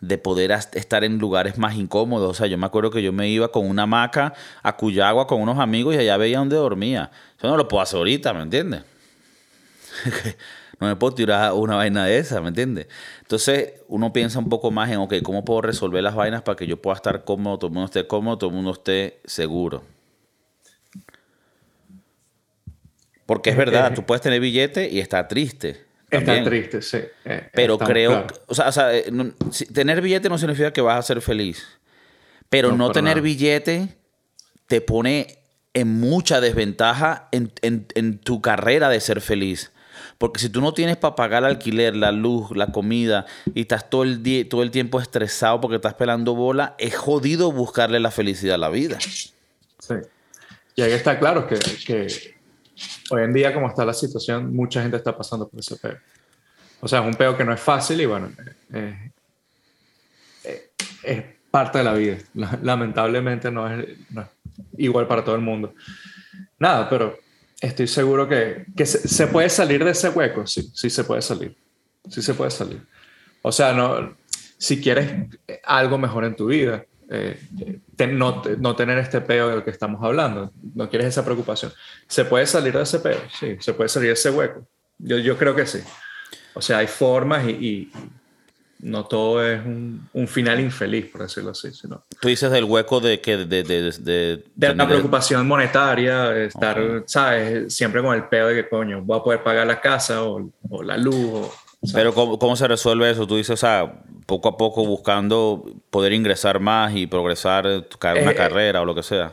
de 0.00 0.16
poder 0.16 0.50
estar 0.50 1.04
en 1.04 1.18
lugares 1.18 1.58
más 1.58 1.74
incómodos. 1.74 2.30
O 2.30 2.34
sea, 2.34 2.46
yo 2.46 2.56
me 2.56 2.66
acuerdo 2.66 2.90
que 2.90 3.02
yo 3.02 3.12
me 3.12 3.28
iba 3.28 3.48
con 3.48 3.68
una 3.68 3.82
hamaca 3.82 4.32
a 4.62 4.76
Cuyagua 4.76 5.26
con 5.26 5.42
unos 5.42 5.58
amigos 5.58 5.94
y 5.94 5.98
allá 5.98 6.16
veía 6.16 6.38
dónde 6.38 6.56
dormía. 6.56 7.10
Eso 7.36 7.48
no 7.48 7.56
lo 7.56 7.68
puedo 7.68 7.82
hacer 7.82 7.98
ahorita, 7.98 8.32
¿me 8.32 8.42
entiendes? 8.42 8.82
no 10.80 10.86
me 10.86 10.96
puedo 10.96 11.14
tirar 11.14 11.52
una 11.52 11.76
vaina 11.76 12.06
de 12.06 12.18
esa, 12.18 12.40
¿me 12.40 12.48
entiendes? 12.48 12.86
Entonces 13.20 13.74
uno 13.88 14.12
piensa 14.12 14.38
un 14.38 14.48
poco 14.48 14.70
más 14.70 14.90
en, 14.90 14.98
ok, 14.98 15.14
¿cómo 15.22 15.44
puedo 15.44 15.60
resolver 15.60 16.02
las 16.02 16.14
vainas 16.14 16.42
para 16.42 16.56
que 16.56 16.66
yo 16.66 16.80
pueda 16.80 16.96
estar 16.96 17.24
cómodo, 17.24 17.58
todo 17.58 17.66
el 17.68 17.74
mundo 17.74 17.86
esté 17.86 18.06
cómodo, 18.06 18.38
todo 18.38 18.50
el 18.50 18.56
mundo 18.56 18.72
esté 18.72 19.20
seguro? 19.26 19.82
Porque 23.30 23.50
es 23.50 23.56
verdad, 23.56 23.94
tú 23.94 24.04
puedes 24.04 24.22
tener 24.22 24.40
billete 24.40 24.88
y 24.90 24.98
estar 24.98 25.28
triste. 25.28 25.84
Está 26.10 26.42
triste, 26.42 26.82
sí. 26.82 26.98
Eh, 27.24 27.48
Pero 27.52 27.78
creo, 27.78 28.26
o 28.48 28.54
sea, 28.56 28.92
eh, 28.92 29.04
tener 29.72 30.00
billete 30.00 30.28
no 30.28 30.36
significa 30.36 30.72
que 30.72 30.80
vas 30.80 30.98
a 30.98 31.02
ser 31.02 31.20
feliz. 31.20 31.64
Pero 32.48 32.72
no, 32.72 32.90
tener 32.90 33.22
billete 33.22 33.94
te 34.66 34.80
pone 34.80 35.38
en 35.74 36.00
mucha 36.00 36.40
desventaja 36.40 37.28
en, 37.30 38.18
tu 38.18 38.42
carrera 38.42 38.88
de 38.88 38.98
ser 38.98 39.20
feliz. 39.20 39.70
Porque 40.18 40.40
si 40.40 40.48
tú 40.48 40.60
no 40.60 40.74
tienes 40.74 40.96
para 40.96 41.14
pagar 41.14 41.44
el 41.44 41.50
alquiler, 41.50 41.94
la 41.94 42.10
luz, 42.10 42.50
la 42.56 42.72
comida 42.72 43.26
y 43.54 43.60
estás 43.60 43.88
todo 43.88 44.02
el, 44.02 44.24
día, 44.24 44.48
todo 44.48 44.64
el 44.64 44.72
tiempo 44.72 45.00
estresado 45.00 45.60
porque 45.60 45.76
estás 45.76 45.94
pelando 45.94 46.34
bola, 46.34 46.74
es 46.78 46.96
jodido 46.96 47.52
buscarle 47.52 48.00
la 48.00 48.10
felicidad 48.10 48.56
a 48.56 48.58
la 48.58 48.70
vida. 48.70 48.98
Sí. 48.98 49.94
Y 50.74 50.82
ahí 50.82 50.90
está 50.90 51.20
claro 51.20 51.46
que, 51.46 51.60
que 51.86 52.39
hoy 53.10 53.22
en 53.22 53.32
día, 53.32 53.52
como 53.52 53.68
está 53.68 53.84
la 53.84 53.94
situación, 53.94 54.54
mucha 54.54 54.82
gente 54.82 54.96
está 54.96 55.16
pasando 55.16 55.48
por 55.48 55.60
ese 55.60 55.76
peo. 55.76 55.98
O 56.80 56.88
sea, 56.88 57.00
es 57.00 57.06
un 57.06 57.14
peo 57.14 57.36
que 57.36 57.44
no 57.44 57.52
es 57.52 57.60
fácil 57.60 58.00
y 58.00 58.06
bueno, 58.06 58.30
eh, 58.72 59.12
eh, 60.44 60.70
es 61.02 61.24
parte 61.50 61.78
de 61.78 61.84
la 61.84 61.92
vida. 61.92 62.18
Lamentablemente 62.62 63.50
no 63.50 63.70
es, 63.70 63.86
igual 64.76 65.06
para 65.06 65.24
todo 65.24 65.34
el 65.34 65.42
mundo. 65.42 65.74
Nada, 66.58 66.88
pero 66.88 67.18
estoy 67.60 67.86
seguro 67.86 68.28
que, 68.28 68.66
que 68.76 68.86
se, 68.86 69.26
puede 69.26 69.48
salir 69.50 69.84
de 69.84 69.90
ese 69.90 70.08
hueco, 70.08 70.46
sí, 70.46 70.70
sí 70.74 70.88
se 70.88 71.04
puede 71.04 71.22
salir. 71.22 71.56
Sí 72.08 72.22
se 72.22 72.32
puede 72.32 72.50
salir. 72.50 72.82
O 73.42 73.52
sea, 73.52 73.72
no, 73.72 74.16
si 74.56 74.80
quieres 74.80 75.28
algo 75.64 75.98
mejor 75.98 76.24
en 76.24 76.36
tu 76.36 76.46
vida, 76.46 76.84
eh, 77.12 77.36
no, 78.08 78.42
no, 78.58 78.76
tener 78.76 78.96
este 78.98 79.20
peo 79.20 79.48
del 79.48 79.64
que 79.64 79.70
estamos 79.70 80.02
hablando. 80.02 80.52
No 80.74 80.88
quieres 80.88 81.08
esa 81.08 81.24
preocupación. 81.24 81.72
¿Se 82.06 82.24
puede 82.24 82.46
salir 82.46 82.72
de 82.72 82.82
ese 82.82 83.00
peo? 83.00 83.20
Sí, 83.38 83.56
se 83.58 83.74
puede 83.74 83.88
salir 83.88 84.08
de 84.08 84.14
ese 84.14 84.30
hueco. 84.30 84.64
Yo, 84.96 85.18
yo 85.18 85.36
creo 85.36 85.56
que 85.56 85.66
sí. 85.66 85.80
O 86.54 86.62
sea, 86.62 86.78
hay 86.78 86.86
formas 86.86 87.48
y, 87.48 87.90
no 88.78 89.04
todo 89.04 89.44
es 89.44 89.60
un, 89.66 90.08
un, 90.12 90.26
final 90.26 90.58
infeliz, 90.60 91.06
por 91.10 91.22
decirlo 91.22 91.50
así. 91.50 91.72
Sino, 91.72 92.04
Tú 92.20 92.28
dices 92.28 92.50
del 92.50 92.64
hueco 92.64 93.00
de 93.00 93.20
que 93.20 93.38
de, 93.38 93.62
de, 93.64 93.92
de, 93.98 94.44
de 94.54 94.74
la 94.74 94.86
preocupación 94.86 95.46
monetaria, 95.46 96.34
estar, 96.44 97.02
¿sabes? 97.06 97.74
Siempre 97.74 98.00
con 98.02 98.14
el 98.14 98.24
pedo 98.28 98.48
de 98.48 98.54
que, 98.54 98.68
coño, 98.68 99.02
voy 99.02 99.18
a 99.18 99.22
poder 99.22 99.42
pagar 99.42 99.66
la 99.66 99.80
casa 99.80 100.22
o, 100.22 100.50
o 100.68 100.82
la 100.82 100.96
luz. 100.96 101.14
O, 101.16 101.54
Pero 101.92 102.12
¿cómo, 102.14 102.38
¿cómo, 102.38 102.56
se 102.56 102.68
resuelve 102.68 103.10
eso? 103.10 103.26
Tú 103.26 103.36
dices, 103.36 103.54
o 103.54 103.56
sea, 103.56 104.02
poco 104.26 104.48
a 104.50 104.56
poco 104.56 104.84
buscando 104.84 105.64
poder 105.90 106.12
ingresar 106.12 106.60
más 106.60 106.94
y 106.94 107.06
progresar, 107.06 107.66
una 107.66 108.30
eh, 108.32 108.34
carrera 108.34 108.82
o 108.82 108.84
lo 108.84 108.94
que 108.94 109.02
sea. 109.02 109.32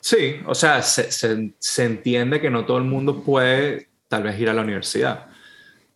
Sí, 0.00 0.40
o 0.46 0.54
sea, 0.54 0.82
se, 0.82 1.12
se, 1.12 1.54
se 1.58 1.84
entiende 1.84 2.40
que 2.40 2.50
no 2.50 2.64
todo 2.64 2.78
el 2.78 2.84
mundo 2.84 3.22
puede 3.22 3.88
tal 4.08 4.22
vez 4.22 4.38
ir 4.40 4.48
a 4.48 4.54
la 4.54 4.62
universidad. 4.62 5.26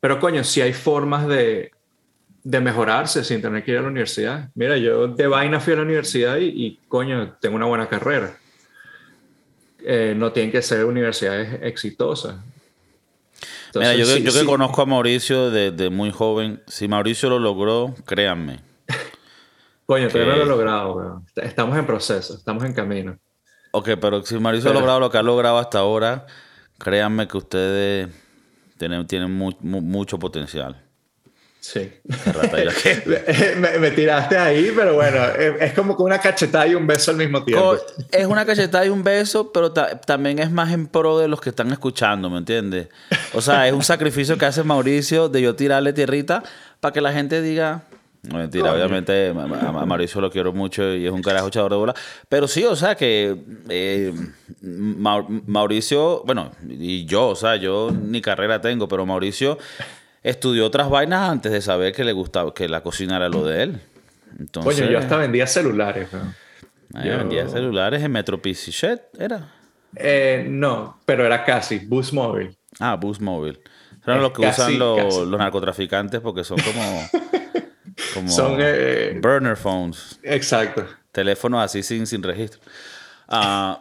Pero 0.01 0.20
coño, 0.20 0.44
si 0.44 0.61
hay 0.61 0.72
formas 0.72 1.27
de, 1.27 1.72
de 2.48 2.61
mejorarse 2.61 3.24
sin 3.24 3.42
tener 3.42 3.62
que 3.62 3.72
ir 3.72 3.77
a 3.79 3.83
la 3.83 3.88
universidad. 3.88 4.48
Mira, 4.55 4.79
yo 4.79 5.09
de 5.09 5.27
vaina 5.27 5.61
fui 5.61 5.74
a 5.74 5.77
la 5.77 5.83
universidad 5.83 6.38
y, 6.40 6.79
coño, 6.88 7.37
tengo 7.40 7.57
una 7.57 7.66
buena 7.66 7.88
carrera. 7.88 8.38
Eh, 9.81 10.14
no 10.16 10.33
tienen 10.33 10.51
que 10.51 10.62
ser 10.62 10.87
universidades 10.87 11.61
exitosas. 11.62 12.37
Mira, 13.79 13.95
yo, 13.95 14.17
yo 14.17 14.33
que 14.33 14.45
conozco 14.45 14.83
a 14.83 14.87
Mauricio 14.87 15.51
desde 15.51 15.91
muy 15.91 16.11
joven, 16.11 16.62
si 16.67 16.88
Mauricio 16.88 17.31
lo 17.31 17.38
logró, 17.38 17.95
créanme. 18.05 18.61
Coño, 19.87 20.09
todavía 20.09 20.33
no 20.33 20.38
lo 20.38 20.45
he 20.45 20.49
logrado, 20.49 21.23
Estamos 21.37 21.79
en 21.79 21.87
proceso, 21.87 22.35
estamos 22.35 22.64
en 22.64 22.73
camino. 22.73 23.19
Ok, 23.73 23.91
pero 24.01 24.25
si 24.25 24.38
Mauricio 24.38 24.71
ha 24.71 24.75
logrado 24.75 25.01
lo 25.01 25.11
que 25.11 25.19
ha 25.19 25.23
logrado 25.23 25.59
hasta 25.59 25.79
ahora, 25.79 26.27
créanme 26.79 27.29
que 27.29 27.37
ustedes 27.37 28.09
tienen, 28.79 29.07
tienen 29.07 29.33
mucho 29.33 30.19
potencial. 30.19 30.88
Sí. 31.61 31.90
me, 33.81 33.90
tiraste 33.90 34.38
ahí, 34.38 34.73
pero 34.75 34.94
bueno, 34.94 35.18
es, 35.61 35.73
como 35.73 35.97
con 35.97 36.07
una 36.07 36.18
cachetada 36.18 36.66
y 36.66 36.75
un 36.75 36.87
beso 36.87 37.11
al 37.11 37.16
mismo 37.16 37.42
tiempo. 37.42 37.77
Es 38.12 38.27
una 38.27 38.47
cachetada 38.47 38.87
y 38.87 38.88
un 38.88 39.03
beso, 39.03 39.53
pero 39.53 39.73
también 39.73 40.38
es 40.38 40.51
más 40.51 40.73
en 40.73 40.87
pro 40.87 41.18
de 41.18 41.29
los 41.29 41.40
que 41.40 41.51
están 41.51 41.71
escuchando, 41.73 42.31
¿me 42.31 42.38
entiendes? 42.38 42.88
O 43.35 43.42
sea, 43.42 43.66
es 43.66 43.73
un 43.73 43.83
sacrificio 43.83 44.38
que 44.38 44.47
hace 44.47 44.62
Mauricio 44.62 45.29
de 45.29 45.42
yo 45.42 45.57
tirarle 45.57 45.92
tierrita 45.92 46.42
para 46.81 46.92
que 46.92 47.01
la 47.01 47.12
gente 47.12 47.42
diga. 47.42 47.83
No, 48.23 48.38
mentira, 48.38 48.73
obviamente 48.73 49.29
a, 49.29 49.33
Mauricio 49.33 50.21
lo 50.21 50.31
quiero 50.31 50.53
mucho 50.53 50.94
y 50.94 51.07
es 51.07 51.12
un 51.12 51.23
carajo 51.23 51.49
echador 51.49 51.73
de 51.73 51.77
bola. 51.77 51.94
Pero 52.29 52.47
sí, 52.49 52.64
o 52.64 52.77
sea 52.77 52.94
que 52.94 53.37
eh, 53.68 54.12
Mauricio, 54.62 56.23
bueno, 56.25 56.53
y 56.68 57.05
yo, 57.05 57.29
o 57.29 57.37
sea, 57.37 57.57
yo 57.57 57.90
ni 57.90 58.21
carrera 58.21 58.61
tengo, 58.61 58.88
pero 58.88 59.05
Mauricio 59.07 59.59
estudió 60.29 60.67
otras 60.67 60.91
vainas 60.91 61.29
antes 61.29 61.53
de 61.53 61.61
saber 61.61 61.93
que 61.95 62.05
le 62.05 62.12
gustaba, 62.12 62.53
que 62.53 62.69
la 62.69 62.83
cocina 62.83 63.17
era 63.17 63.29
lo 63.29 63.45
de 63.45 63.62
él. 63.62 63.81
Entonces, 64.38 64.81
Coño, 64.81 64.91
yo 64.91 64.99
hasta 64.99 65.17
vendía 65.17 65.47
celulares. 65.47 66.09
Yo 67.05 67.19
vendía 67.19 67.49
celulares 67.49 68.03
en 68.03 68.12
Metro 68.12 68.41
PC 68.41 69.01
¿era? 69.19 69.53
Eh, 69.97 70.47
no, 70.49 71.01
pero 71.05 71.25
era 71.25 71.45
casi, 71.45 71.79
Boost 71.79 72.12
Mobile. 72.12 72.57
Ah, 72.79 72.97
Boost 72.97 73.21
Mobile. 73.21 73.61
Son 74.05 74.21
los 74.21 74.33
que 74.33 74.47
usan 74.47 74.79
los, 74.79 75.29
narcotraficantes 75.29 76.21
porque 76.21 76.45
son 76.45 76.59
como... 76.59 77.09
como 78.14 78.29
son... 78.29 78.57
Eh, 78.59 79.19
burner 79.21 79.57
phones. 79.57 80.19
Exacto. 80.23 80.87
Teléfonos 81.12 81.64
así 81.64 81.83
sin, 81.83 82.07
sin 82.07 82.23
registro. 82.23 82.61
Ah, 83.29 83.79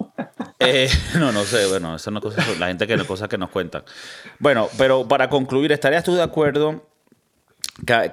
eh, 0.60 0.90
no, 1.18 1.32
no 1.32 1.44
sé, 1.44 1.66
bueno, 1.68 1.96
eso 1.96 2.12
no 2.12 2.20
es 2.20 2.60
la 2.60 2.68
gente 2.68 2.86
que 2.86 2.98
cosas 3.06 3.30
que 3.30 3.38
nos 3.38 3.50
cuentan. 3.50 3.84
Bueno, 4.40 4.70
pero 4.78 5.08
para 5.08 5.30
concluir, 5.30 5.72
¿estarías 5.72 6.04
tú 6.04 6.16
de 6.16 6.24
acuerdo 6.24 6.86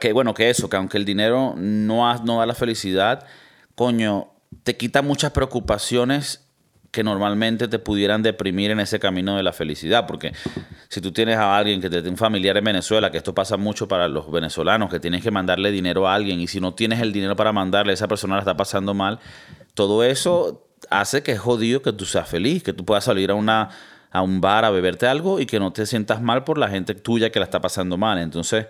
que, 0.01 0.13
bueno, 0.13 0.35
que 0.35 0.51
eso, 0.51 0.69
que 0.69 0.77
aunque 0.77 0.97
el 0.97 1.05
dinero 1.05 1.55
no, 1.57 2.15
no 2.23 2.39
da 2.39 2.47
la 2.47 2.55
felicidad, 2.55 3.27
coño, 3.75 4.29
te 4.63 4.77
quita 4.77 5.03
muchas 5.03 5.33
preocupaciones 5.33 6.43
que 6.93 7.03
normalmente 7.03 7.67
te 7.67 7.81
pudieran 7.81 8.23
deprimir 8.23 8.71
en 8.71 8.79
ese 8.79 9.01
camino 9.01 9.37
de 9.37 9.43
la 9.43 9.53
felicidad, 9.53 10.07
porque 10.07 10.33
si 10.89 11.01
tú 11.01 11.11
tienes 11.11 11.37
a 11.39 11.57
alguien 11.57 11.81
que 11.81 11.91
te 11.91 11.97
tiene 11.97 12.11
un 12.11 12.17
familiar 12.17 12.57
en 12.57 12.63
Venezuela, 12.63 13.11
que 13.11 13.17
esto 13.19 13.35
pasa 13.35 13.57
mucho 13.57 13.89
para 13.89 14.07
los 14.07 14.31
venezolanos, 14.31 14.91
que 14.91 15.01
tienes 15.01 15.21
que 15.21 15.33
mandarle 15.33 15.73
dinero 15.73 16.07
a 16.07 16.15
alguien 16.15 16.41
y 16.41 16.47
si 16.47 16.61
no 16.61 16.75
tienes 16.75 17.01
el 17.01 17.13
dinero 17.13 17.35
para 17.35 17.53
mandarle, 17.53 17.93
esa 17.93 18.07
persona 18.07 18.37
la 18.37 18.43
está 18.43 18.57
pasando 18.57 18.95
mal, 18.95 19.19
todo 19.75 20.05
eso 20.05 20.69
hace 20.91 21.23
que 21.23 21.33
es 21.33 21.39
jodido 21.39 21.83
que 21.83 21.93
tú 21.93 22.05
seas 22.05 22.29
feliz, 22.29 22.63
que 22.63 22.73
tú 22.73 22.85
puedas 22.85 23.05
salir 23.05 23.31
a, 23.31 23.35
una, 23.35 23.71
a 24.11 24.23
un 24.23 24.41
bar 24.41 24.65
a 24.65 24.71
beberte 24.71 25.07
algo 25.07 25.41
y 25.41 25.47
que 25.47 25.59
no 25.59 25.73
te 25.73 25.87
sientas 25.87 26.23
mal 26.23 26.45
por 26.45 26.59
la 26.59 26.69
gente 26.69 26.95
tuya 26.95 27.31
que 27.31 27.39
la 27.39 27.45
está 27.45 27.61
pasando 27.61 27.97
mal. 27.97 28.19
Entonces, 28.19 28.67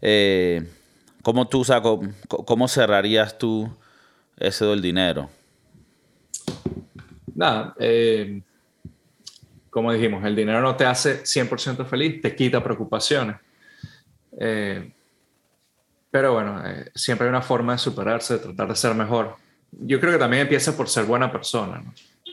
eh, 0.00 0.68
¿cómo 1.22 1.48
tú, 1.48 1.64
cómo 2.28 2.68
cerrarías 2.68 3.38
tú 3.38 3.70
ese 4.36 4.64
del 4.64 4.82
dinero? 4.82 5.30
Nada, 7.34 7.74
eh, 7.78 8.42
como 9.70 9.92
dijimos, 9.92 10.24
el 10.24 10.36
dinero 10.36 10.60
no 10.60 10.76
te 10.76 10.84
hace 10.84 11.22
100% 11.22 11.86
feliz, 11.86 12.20
te 12.20 12.34
quita 12.34 12.62
preocupaciones. 12.62 13.36
Eh, 14.38 14.92
pero 16.10 16.34
bueno, 16.34 16.62
siempre 16.94 17.26
hay 17.26 17.30
una 17.30 17.40
forma 17.40 17.72
de 17.72 17.78
superarse, 17.78 18.34
de 18.34 18.40
tratar 18.40 18.68
de 18.68 18.76
ser 18.76 18.94
mejor 18.94 19.36
yo 19.72 19.98
creo 19.98 20.12
que 20.12 20.18
también 20.18 20.42
empieza 20.42 20.76
por 20.76 20.88
ser 20.88 21.04
buena 21.04 21.32
persona. 21.32 21.82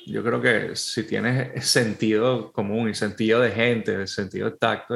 Yo 0.05 0.23
creo 0.23 0.41
que 0.41 0.75
si 0.75 1.03
tienes 1.03 1.65
sentido 1.65 2.51
común 2.51 2.89
y 2.89 2.93
sentido 2.93 3.39
de 3.39 3.51
gente, 3.51 4.07
sentido 4.07 4.49
de 4.49 4.57
tacto, 4.57 4.95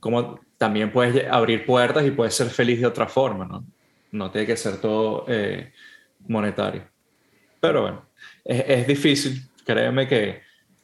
como 0.00 0.40
también 0.56 0.92
puedes 0.92 1.26
abrir 1.30 1.66
puertas 1.66 2.06
y 2.06 2.10
puedes 2.10 2.34
ser 2.34 2.48
feliz 2.48 2.80
de 2.80 2.86
otra 2.86 3.06
forma, 3.06 3.44
¿no? 3.44 3.64
No 4.10 4.30
tiene 4.30 4.46
que 4.46 4.56
ser 4.56 4.80
todo 4.80 5.24
eh, 5.28 5.72
monetario. 6.26 6.84
Pero 7.60 7.82
bueno, 7.82 8.06
es, 8.44 8.86
difícil. 8.86 9.42
Créeme 9.66 10.08
que 10.08 10.40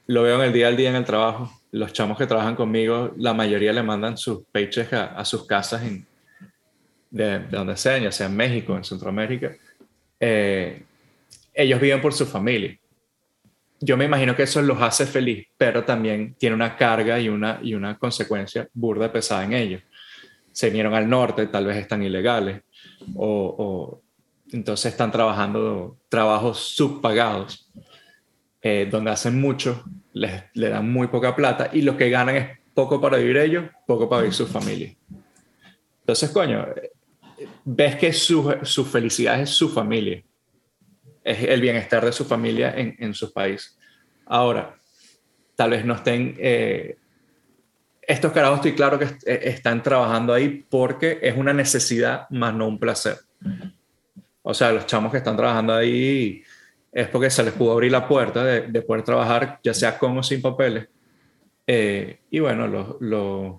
lo 0.07 0.23
veo 0.23 0.37
en 0.37 0.49
el 0.49 0.53
día 0.53 0.69
al 0.69 0.77
día 0.77 0.91
en 0.91 0.97
el 0.97 1.05
trabajo. 1.05 1.51
Los 1.71 1.93
chamos 1.93 2.19
que 2.19 2.27
trabajan 2.27 2.57
conmigo, 2.57 3.15
la 3.17 3.33
mayoría 3.33 3.73
le 3.73 3.83
mandan 3.83 4.19
sus 4.19 4.45
paychecks 4.53 4.93
a, 4.93 5.25
sus 5.25 5.47
casas 5.47 5.83
en, 5.83 6.07
de, 7.11 7.39
de 7.39 7.57
donde 7.57 7.77
sea, 7.77 7.99
ya 7.99 8.13
sea 8.13 8.27
en 8.27 8.37
México, 8.37 8.77
en 8.77 8.85
Centroamérica 8.85 9.57
eh, 10.27 10.83
ellos 11.53 11.79
viven 11.79 12.01
por 12.01 12.15
su 12.15 12.25
familia. 12.25 12.75
Yo 13.79 13.99
me 13.99 14.07
imagino 14.07 14.35
que 14.35 14.45
eso 14.45 14.63
los 14.63 14.81
hace 14.81 15.05
feliz, 15.05 15.47
pero 15.59 15.85
también 15.85 16.35
tiene 16.39 16.55
una 16.57 16.77
carga 16.77 17.21
y 17.21 17.29
una, 17.29 17.61
y 17.63 17.75
una 17.75 17.99
consecuencia 17.99 18.67
burda 18.73 19.13
pesada 19.13 19.45
en 19.45 19.53
ellos. 19.53 19.83
Se 20.51 20.69
vinieron 20.69 20.95
al 20.95 21.11
norte, 21.11 21.47
tal 21.49 21.67
vez 21.67 21.77
están 21.77 22.03
ilegales, 22.03 22.63
o, 23.15 24.01
entonces 24.51 24.93
están 24.93 25.11
trabajando 25.11 25.99
trabajos 26.09 26.59
subpagados, 26.59 27.71
eh, 28.63 28.89
donde 28.91 29.11
hacen 29.11 29.39
mucho, 29.39 29.85
les, 30.15 30.45
le 30.55 30.71
dan 30.71 30.91
muy 30.91 31.09
poca 31.09 31.37
plata 31.37 31.69
y 31.71 31.83
lo 31.83 31.99
que 31.99 32.09
ganan 32.09 32.37
es 32.37 32.59
poco 32.73 32.99
para 32.99 33.19
vivir 33.19 33.37
ellos, 33.37 33.65
poco 33.87 34.09
para 34.09 34.23
vivir 34.23 34.35
su 34.35 34.47
familia. 34.47 34.97
Entonces, 36.01 36.31
coño, 36.31 36.67
ves 37.65 37.97
que 37.97 38.13
su, 38.13 38.55
su, 38.63 38.85
felicidad 38.85 39.41
es 39.41 39.51
su 39.51 39.69
familia, 39.69 40.23
es 41.23 41.43
el 41.43 41.61
bienestar 41.61 42.05
de 42.05 42.13
su 42.13 42.25
familia 42.25 42.75
en, 42.77 42.97
en 42.99 43.15
su 43.15 43.33
país. 43.33 43.79
Ahora, 44.27 44.77
tal 45.55 45.71
vez 45.71 45.85
no 45.85 45.95
estén... 45.95 46.37
Eh, 46.39 46.97
estos 48.07 48.33
carajos 48.33 48.59
estoy 48.59 48.75
claro 48.75 48.99
que 48.99 49.07
eh, 49.07 49.41
están 49.45 49.83
trabajando 49.83 50.35
ahí 50.35 50.65
porque 50.69 51.19
es 51.23 51.35
una 51.37 51.55
necesidad 51.55 52.29
más 52.31 52.55
no 52.55 52.69
un 52.69 52.79
placer. 52.79 53.17
O 54.43 54.53
sea, 54.53 54.73
los 54.73 54.87
chamos 54.87 55.11
que 55.11 55.19
están 55.19 55.37
trabajando 55.37 55.73
ahí 55.73 56.43
es 56.93 57.09
porque 57.09 57.31
se 57.31 57.43
les 57.43 57.55
pudo 57.55 57.73
abrir 57.73 57.91
la 57.91 58.07
puerta 58.07 58.45
de, 58.45 58.69
de 58.69 58.83
poder 58.83 59.03
trabajar 59.03 59.59
ya 59.63 59.73
sea 59.73 59.99
con 59.99 60.19
o 60.19 60.23
sin 60.23 60.43
papeles. 60.43 60.89
Eh, 61.67 62.21
y 62.31 62.41
bueno, 62.41 62.69
los, 62.69 62.97
los, 63.01 63.55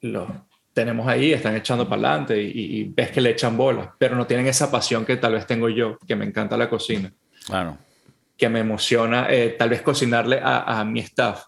los 0.00 0.28
tenemos 0.72 1.06
ahí, 1.06 1.32
están 1.32 1.54
echando 1.54 1.88
para 1.88 2.08
adelante 2.08 2.40
y, 2.40 2.84
ves 2.84 3.10
que 3.10 3.20
le 3.20 3.30
echan 3.30 3.56
bolas, 3.56 3.88
pero 3.98 4.16
no 4.16 4.26
tienen 4.26 4.46
esa 4.46 4.70
pasión 4.70 5.04
que 5.04 5.16
tal 5.16 5.34
vez 5.34 5.46
tengo 5.46 5.68
yo, 5.68 5.98
que 6.06 6.16
me 6.16 6.24
encanta 6.24 6.56
la 6.56 6.68
cocina. 6.70 7.12
Claro. 7.46 7.78
Que 8.36 8.48
me 8.48 8.60
emociona 8.60 9.26
eh, 9.30 9.54
tal 9.58 9.70
vez 9.70 9.82
cocinarle 9.82 10.40
a, 10.42 10.80
a, 10.80 10.84
mi 10.84 11.00
staff. 11.00 11.44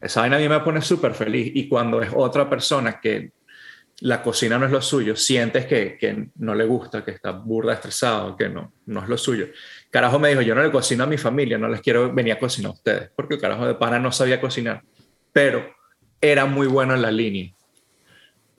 Esa 0.00 0.20
vaina 0.20 0.36
a 0.36 0.40
mí 0.40 0.48
me 0.48 0.60
pone 0.60 0.82
súper 0.82 1.14
feliz 1.14 1.50
y 1.54 1.68
cuando 1.68 2.02
es 2.02 2.10
otra 2.14 2.48
persona 2.48 3.00
que 3.00 3.32
la 4.00 4.22
cocina 4.22 4.58
no 4.58 4.64
es 4.64 4.72
lo 4.72 4.80
suyo, 4.80 5.14
sientes 5.14 5.66
que, 5.66 5.98
que, 5.98 6.28
no 6.36 6.54
le 6.54 6.64
gusta, 6.64 7.04
que 7.04 7.10
está 7.10 7.32
burda, 7.32 7.74
estresado, 7.74 8.34
que 8.36 8.48
no, 8.48 8.72
no 8.86 9.02
es 9.02 9.08
lo 9.08 9.18
suyo. 9.18 9.46
Carajo 9.90 10.18
me 10.18 10.30
dijo, 10.30 10.40
yo 10.40 10.54
no 10.54 10.62
le 10.62 10.70
cocino 10.70 11.04
a 11.04 11.06
mi 11.06 11.18
familia, 11.18 11.58
no 11.58 11.68
les 11.68 11.80
quiero 11.80 12.12
venir 12.12 12.34
a 12.34 12.38
cocinar 12.38 12.70
a 12.70 12.74
ustedes, 12.74 13.10
porque 13.14 13.34
el 13.34 13.40
carajo 13.40 13.66
de 13.66 13.74
pana 13.74 13.98
no 13.98 14.10
sabía 14.10 14.40
cocinar, 14.40 14.82
pero 15.32 15.74
era 16.18 16.46
muy 16.46 16.66
bueno 16.66 16.94
en 16.94 17.02
la 17.02 17.10
línea 17.10 17.52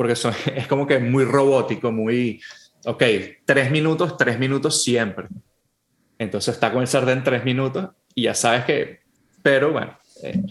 porque 0.01 0.13
es 0.55 0.67
como 0.67 0.87
que 0.87 0.97
muy 0.97 1.25
robótico, 1.25 1.91
muy, 1.91 2.41
ok, 2.85 3.03
tres 3.45 3.69
minutos, 3.69 4.17
tres 4.17 4.39
minutos 4.39 4.81
siempre. 4.81 5.27
Entonces 6.17 6.55
está 6.55 6.71
con 6.71 6.81
el 6.81 6.87
sartén 6.87 7.23
tres 7.23 7.45
minutos 7.45 7.89
y 8.15 8.23
ya 8.23 8.33
sabes 8.33 8.65
que, 8.65 9.01
pero 9.43 9.71
bueno, 9.71 9.95
eh, 10.23 10.41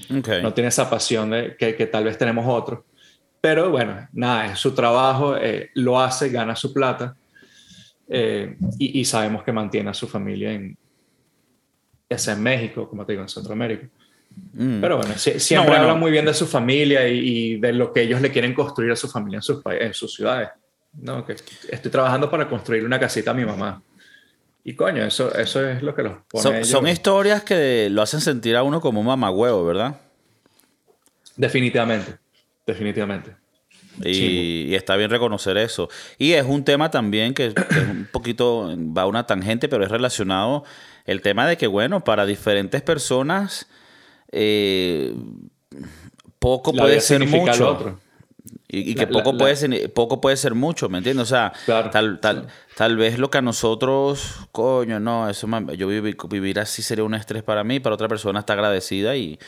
no 0.40 0.54
tiene 0.54 0.68
esa 0.68 0.88
pasión 0.88 1.30
de, 1.30 1.56
que, 1.56 1.74
que, 1.74 1.86
tal 1.86 2.04
vez 2.04 2.16
tenemos 2.16 2.44
otros. 2.46 2.84
Pero 3.40 3.70
bueno, 3.72 4.08
nada, 4.12 4.52
es 4.52 4.60
su 4.60 4.72
trabajo, 4.72 5.36
eh, 5.36 5.70
lo 5.74 5.98
hace, 5.98 6.28
gana 6.28 6.54
su 6.54 6.72
plata 6.72 7.16
eh, 8.08 8.56
y, 8.78 9.04
sabemos 9.04 9.42
que 9.42 9.50
mantiene 9.50 9.90
a 9.90 9.94
su 9.94 10.06
familia 10.06 10.52
en, 10.52 10.78
ya 12.08 12.32
en 12.32 12.40
México, 12.40 12.88
como 12.88 13.04
te 13.04 13.14
digo, 13.14 13.22
en 13.22 13.28
Centroamérica. 13.28 13.88
Mm. 14.52 14.80
Pero 14.80 14.96
bueno, 14.96 15.14
siempre 15.16 15.76
habla 15.76 15.94
muy 15.94 16.10
bien 16.10 16.24
de 16.24 16.34
su 16.34 16.46
familia 16.46 17.08
y, 17.08 17.56
de 17.56 17.72
lo 17.72 17.92
que 17.92 18.02
ellos 18.02 18.20
le 18.20 18.30
quieren 18.30 18.54
construir 18.54 18.92
a 18.92 18.96
su 18.96 19.08
familia 19.08 19.38
en 19.38 19.42
sus, 19.42 19.62
en 19.66 19.94
sus 19.94 20.14
ciudades. 20.14 20.48
No, 20.92 21.24
que 21.24 21.36
estoy 21.68 21.90
trabajando 21.90 22.30
para 22.30 22.48
construir 22.48 22.84
una 22.84 22.98
casita 22.98 23.30
a 23.30 23.34
mi 23.34 23.44
mamá. 23.44 23.82
Y 24.64 24.74
coño, 24.74 25.04
eso, 25.04 25.34
eso 25.34 25.66
es 25.66 25.82
lo 25.82 25.94
que 25.94 26.02
los 26.02 26.14
pone. 26.28 26.64
Son, 26.64 26.86
historias 26.86 27.42
que 27.42 27.88
lo 27.90 28.02
hacen 28.02 28.20
sentir 28.20 28.56
a 28.56 28.62
uno 28.62 28.80
como 28.80 29.00
un 29.00 29.06
mamagüevo, 29.06 29.64
¿verdad? 29.64 29.98
Definitivamente, 31.36 32.18
definitivamente. 32.66 33.36
Y, 34.04 34.74
está 34.74 34.96
bien 34.96 35.10
reconocer 35.10 35.56
eso. 35.56 35.88
Y 36.18 36.32
es 36.32 36.44
un 36.44 36.64
tema 36.64 36.90
también 36.90 37.34
que, 37.34 37.46
es 37.46 37.54
un 37.88 38.08
poquito, 38.12 38.74
va 38.76 39.02
a 39.02 39.06
una 39.06 39.26
tangente, 39.26 39.68
pero 39.68 39.84
es 39.84 39.90
relacionado 39.90 40.64
el 41.06 41.22
tema 41.22 41.46
de 41.46 41.56
que, 41.56 41.66
bueno, 41.66 42.04
para 42.04 42.26
diferentes 42.26 42.82
personas, 42.82 43.66
eh, 44.32 45.14
poco 46.38 46.72
puede 46.72 47.00
ser 47.00 47.26
mucho. 47.26 47.70
Otro. 47.70 48.10
Y, 48.72 48.94
que 48.94 49.08
poco, 49.08 49.36
puede 49.36 49.56
ser, 49.56 49.92
poco 49.92 50.20
puede 50.20 50.36
ser 50.36 50.54
mucho, 50.54 50.88
¿me 50.88 50.98
entiendes? 50.98 51.24
O 51.24 51.26
sea, 51.26 51.52
tal, 51.90 52.20
tal, 52.20 52.46
tal 52.76 52.96
vez 52.96 53.18
lo 53.18 53.28
que 53.28 53.38
a 53.38 53.42
nosotros, 53.42 54.46
coño, 54.52 55.00
no, 55.00 55.28
eso 55.28 55.48
yo 55.76 55.88
vivir, 55.88 56.16
vivir 56.28 56.60
así 56.60 56.80
sería 56.80 57.02
un 57.02 57.14
estrés 57.14 57.42
para 57.42 57.64
mí, 57.64 57.80
para 57.80 57.96
otra 57.96 58.06
persona 58.06 58.38
está 58.38 58.52
agradecida 58.52 59.16
y, 59.16 59.40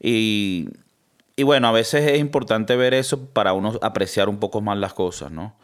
y, 0.00 0.70
y 1.36 1.42
bueno, 1.42 1.68
a 1.68 1.72
veces 1.72 2.10
es 2.10 2.18
importante 2.18 2.74
ver 2.74 2.94
eso 2.94 3.26
para 3.26 3.52
uno 3.52 3.78
apreciar 3.82 4.30
un 4.30 4.40
poco 4.40 4.62
más 4.62 4.78
las 4.78 4.94
cosas, 4.94 5.30
¿no? 5.30 5.54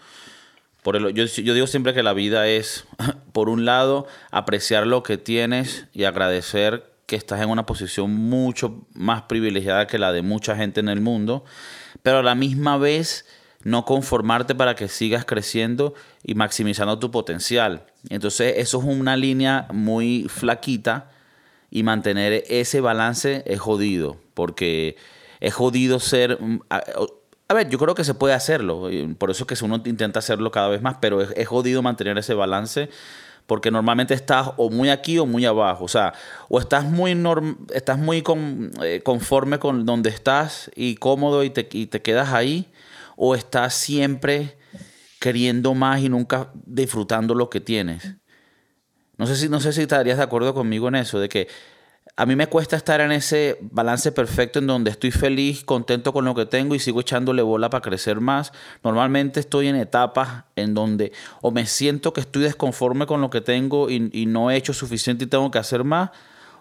Por 0.83 0.97
el, 0.97 1.15
yo, 1.15 1.25
yo 1.25 1.55
digo 1.55 1.67
siempre 1.67 1.95
que 1.95 2.03
la 2.03 2.13
vida 2.13 2.47
es, 2.49 2.85
por 3.33 3.49
un 3.49 3.65
lado, 3.65 4.07
apreciar 4.31 4.87
lo 4.87 5.03
que 5.03 5.17
tienes 5.17 5.87
y 5.95 6.05
agradecer 6.05 6.85
que 7.07 7.17
estás 7.17 7.41
en 7.41 7.49
una 7.49 7.67
posición 7.67 8.13
mucho 8.13 8.87
más 8.95 9.23
privilegiada 9.23 9.87
que 9.87 9.99
la 9.99 10.13
de 10.13 10.23
mucha 10.23 10.57
gente 10.57 10.81
en 10.81 10.89
el 10.89 11.01
mundo 11.01 11.45
pero 12.03 12.19
a 12.19 12.23
la 12.23 12.37
misma 12.37 12.79
vez 12.79 13.27
no 13.65 13.85
conformarte 13.85 14.55
para 14.55 14.77
que 14.77 14.87
sigas 14.87 15.25
creciendo 15.25 15.95
y 16.23 16.37
maximizando 16.37 17.01
tu 17.01 17.11
potencial. 17.11 17.87
Entonces 18.09 18.55
eso 18.59 18.79
es 18.79 18.85
una 18.85 19.17
línea 19.17 19.67
muy 19.73 20.29
flaquita 20.29 21.11
y 21.69 21.83
mantener 21.83 22.45
ese 22.49 22.81
balance 22.81 23.43
es 23.45 23.59
jodido, 23.59 24.19
porque 24.35 24.97
es 25.41 25.53
jodido 25.53 25.99
ser... 25.99 26.41
Mm, 26.41 26.61
a, 26.71 27.55
ver, 27.55 27.69
yo 27.69 27.79
creo 27.79 27.97
que 27.97 28.05
se 28.05 28.15
puede 28.15 28.35
hacerlo, 28.35 28.89
por 29.19 29.33
eso 29.33 29.45
es 29.49 29.59
que 29.59 29.65
uno 29.65 29.83
intenta 29.85 30.21
hacerlo 30.21 30.53
cada 30.53 30.69
vez 30.69 30.81
más, 30.81 30.99
pero 31.01 31.21
es, 31.21 31.49
jodido 31.49 31.83
mantener 31.83 32.19
ese 32.19 32.35
balance 32.35 32.89
porque 33.47 33.71
normalmente 33.71 34.15
estás 34.15 34.51
o 34.57 34.71
muy 34.71 34.89
aquí 34.89 35.19
o 35.19 35.27
muy 35.27 35.45
abajo. 35.45 35.85
O 35.85 35.89
sea, 35.89 36.15
o 36.49 36.59
estás 36.59 36.85
muy, 36.85 37.17
estás 37.73 37.99
muy 37.99 38.23
eh, 38.83 39.01
conforme 39.05 39.59
con 39.59 39.87
donde 39.87 40.11
estás 40.11 40.71
y 40.75 40.97
cómodo 40.97 41.45
y 41.45 41.51
te, 41.51 41.65
te 41.65 42.03
quedas 42.03 42.33
ahí, 42.33 42.71
o 43.17 43.35
estás 43.35 43.75
siempre 43.75 44.59
queriendo 45.21 45.75
más 45.75 46.01
y 46.01 46.09
nunca 46.09 46.51
disfrutando 46.55 47.35
lo 47.35 47.49
que 47.49 47.61
tienes. 47.61 48.17
No 49.17 49.27
sé 49.27 49.37
si, 49.37 49.49
no 49.49 49.61
sé 49.61 49.73
si 49.73 49.83
estarías 49.83 50.19
de 50.19 50.25
acuerdo 50.25 50.53
conmigo 50.53 50.89
en 50.89 50.97
eso, 50.97 51.19
de 51.19 51.29
que 51.29 51.49
a 52.19 52.25
mí 52.25 52.35
me 52.35 52.47
cuesta 52.47 52.77
estar 52.77 53.03
en 53.03 53.13
ese 53.13 53.59
balance 53.61 54.11
perfecto 54.11 54.59
en 54.59 54.67
donde 54.67 54.91
estoy 54.91 55.11
feliz, 55.11 55.63
contento 55.65 56.15
con 56.15 56.25
lo 56.25 56.35
que 56.35 56.47
tengo 56.47 56.75
y 56.75 56.79
sigo 56.79 57.03
echándole 57.03 57.43
bola 57.43 57.69
para 57.69 57.83
crecer 57.83 58.21
más. 58.21 58.53
Normalmente 58.83 59.39
estoy 59.39 59.69
en 59.69 59.77
etapas 59.77 60.45
en 60.57 60.73
donde 60.73 61.13
o 61.43 61.51
me 61.51 61.67
siento 61.67 62.15
que 62.15 62.23
estoy 62.23 62.45
desconforme 62.45 63.05
con 63.05 63.21
lo 63.21 63.29
que 63.29 63.43
tengo 63.43 63.91
y, 63.91 64.27
no 64.27 64.51
he 64.51 64.57
hecho 64.57 64.73
suficiente 64.73 65.25
y 65.25 65.27
tengo 65.27 65.51
que 65.51 65.59
hacer 65.59 65.85
más, 65.85 66.11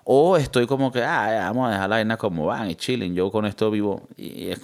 o 0.04 0.36
estoy 0.36 0.68
como 0.68 0.91
que, 0.91 1.02
ah, 1.02 1.48
vamos 1.48 1.70
a 1.70 1.72
dejar 1.72 1.89
la 1.89 1.96
vaina 1.96 2.18
como 2.18 2.46
van 2.46 2.70
y 2.70 2.76
chilling, 2.76 3.15
yo 3.15 3.32
con 3.32 3.46
esto 3.46 3.72
vivo. 3.72 4.08
Y 4.18 4.50
es, 4.50 4.60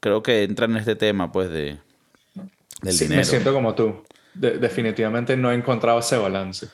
creo 0.00 0.22
que 0.22 0.42
entra 0.42 0.64
en 0.64 0.76
este 0.78 0.96
tema, 0.96 1.30
pues, 1.30 1.50
de, 1.50 1.78
del 2.82 2.98
dinero. 2.98 3.20
Me 3.20 3.24
siento 3.24 3.52
como 3.52 3.74
tú. 3.74 4.02
definitivamente 4.34 5.36
no 5.36 5.52
he 5.52 5.54
encontrado 5.54 6.00
ese 6.00 6.16
balance. 6.16 6.68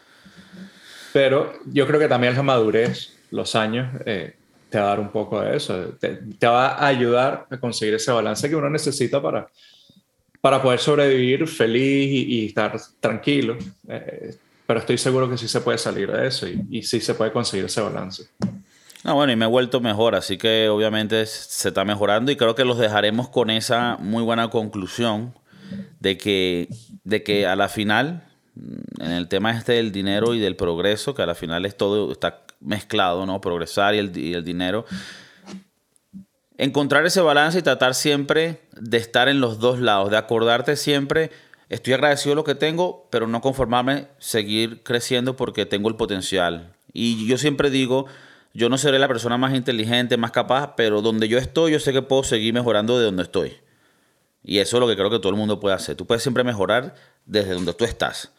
Pero 1.12 1.52
yo 1.66 1.86
creo 1.88 1.98
que 1.98 2.08
también 2.08 2.34
la 2.36 2.42
madurez 2.42 3.19
los 3.30 3.54
años 3.54 3.88
eh, 4.04 4.36
te 4.68 4.78
va 4.78 4.84
a 4.84 4.88
dar 4.88 5.00
un 5.00 5.10
poco 5.10 5.40
de 5.40 5.56
eso, 5.56 5.96
te, 5.98 6.20
va 6.46 6.68
a 6.68 6.86
ayudar 6.86 7.46
a 7.50 7.58
conseguir 7.58 7.94
ese 7.94 8.12
balance 8.12 8.48
que 8.48 8.56
uno 8.56 8.70
necesita 8.70 9.20
para, 9.20 9.48
para 10.40 10.62
poder 10.62 10.78
sobrevivir 10.78 11.46
feliz 11.48 12.28
y, 12.28 12.46
estar 12.46 12.78
tranquilo. 13.00 13.56
Eh, 13.88 14.36
pero 14.66 14.80
estoy 14.80 14.98
seguro 14.98 15.28
que 15.28 15.36
sí 15.36 15.48
se 15.48 15.60
puede 15.60 15.78
salir 15.78 16.12
de 16.12 16.28
eso 16.28 16.48
y, 16.48 16.64
y 16.70 16.82
sí 16.82 17.00
se 17.00 17.14
puede 17.14 17.32
conseguir 17.32 17.64
ese 17.64 17.80
balance. 17.80 18.28
No, 19.02 19.14
bueno, 19.14 19.32
y 19.32 19.36
me 19.36 19.46
he 19.46 19.48
vuelto 19.48 19.80
mejor, 19.80 20.14
así 20.14 20.36
que 20.36 20.68
obviamente 20.68 21.24
se 21.26 21.68
está 21.68 21.84
mejorando 21.84 22.30
y 22.30 22.36
creo 22.36 22.54
que 22.54 22.64
los 22.64 22.78
dejaremos 22.78 23.28
con 23.28 23.50
esa 23.50 23.96
muy 23.96 24.22
buena 24.22 24.50
conclusión 24.50 25.34
de 26.00 26.18
que, 26.18 26.68
de 27.04 27.22
que 27.22 27.46
a 27.46 27.56
la 27.56 27.68
final, 27.68 28.24
en 28.98 29.12
el 29.12 29.28
tema 29.28 29.52
este 29.52 29.72
del 29.72 29.90
dinero 29.90 30.34
y 30.34 30.38
del 30.38 30.54
progreso, 30.54 31.14
que 31.14 31.22
a 31.22 31.26
la 31.26 31.34
final 31.34 31.64
es 31.64 31.76
todo, 31.76 32.12
está 32.12 32.42
mezclado, 32.60 33.26
¿no? 33.26 33.40
Progresar 33.40 33.94
y 33.94 33.98
el, 33.98 34.44
dinero. 34.44 34.84
Encontrar 36.58 37.06
ese 37.06 37.20
balance 37.20 37.58
y 37.58 37.62
tratar 37.62 37.94
siempre 37.94 38.60
de 38.72 38.98
estar 38.98 39.28
en 39.28 39.40
los 39.40 39.58
dos 39.58 39.80
lados, 39.80 40.10
de 40.10 40.18
acordarte 40.18 40.76
siempre, 40.76 41.30
estoy 41.70 41.94
agradecido 41.94 42.32
de 42.32 42.36
lo 42.36 42.44
que 42.44 42.54
tengo, 42.54 43.08
pero 43.10 43.26
no 43.26 43.40
conformarme, 43.40 44.08
seguir 44.18 44.82
creciendo 44.82 45.36
porque 45.36 45.66
tengo 45.66 45.88
el 45.88 45.96
potencial. 45.96 46.74
Y 46.92 47.26
yo 47.26 47.38
siempre 47.38 47.70
digo, 47.70 48.06
yo 48.52 48.68
no 48.68 48.76
seré 48.76 48.98
la 48.98 49.08
persona 49.08 49.38
más 49.38 49.54
inteligente, 49.54 50.16
más 50.16 50.32
capaz, 50.32 50.74
pero 50.76 51.00
donde 51.00 51.28
yo 51.28 51.38
estoy, 51.38 51.72
yo 51.72 51.80
sé 51.80 51.92
que 51.92 52.02
puedo 52.02 52.24
seguir 52.24 52.52
mejorando 52.52 52.98
de 52.98 53.06
donde 53.06 53.22
estoy. 53.22 53.56
Y 54.42 54.58
eso 54.58 54.76
es 54.76 54.80
lo 54.80 54.88
que 54.88 54.96
creo 54.96 55.10
que 55.10 55.18
todo 55.18 55.30
el 55.30 55.36
mundo 55.36 55.60
puede 55.60 55.74
hacer. 55.74 55.96
Tú 55.96 56.06
puedes 56.06 56.22
siempre 56.22 56.44
mejorar 56.44 56.94
desde 57.26 57.54
donde 57.54 57.72
tú 57.74 57.84
estás. 57.84 58.32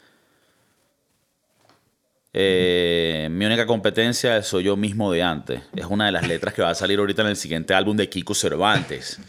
Eh, 2.34 3.28
mi 3.30 3.46
única 3.46 3.66
competencia 3.66 4.42
soy 4.42 4.64
yo 4.64 4.78
mismo 4.78 5.12
de 5.12 5.22
antes. 5.22 5.62
Es 5.76 5.86
una 5.86 6.06
de 6.06 6.12
las 6.12 6.28
letras 6.28 6.54
que 6.54 6.62
va 6.62 6.70
a 6.70 6.76
salir 6.76 7.00
ahorita 7.00 7.24
en 7.24 7.30
el 7.30 7.36
siguiente 7.36 7.74
álbum 7.74 7.98
de 7.98 8.10
Kiko 8.10 8.34
Cervantes. 8.34 9.20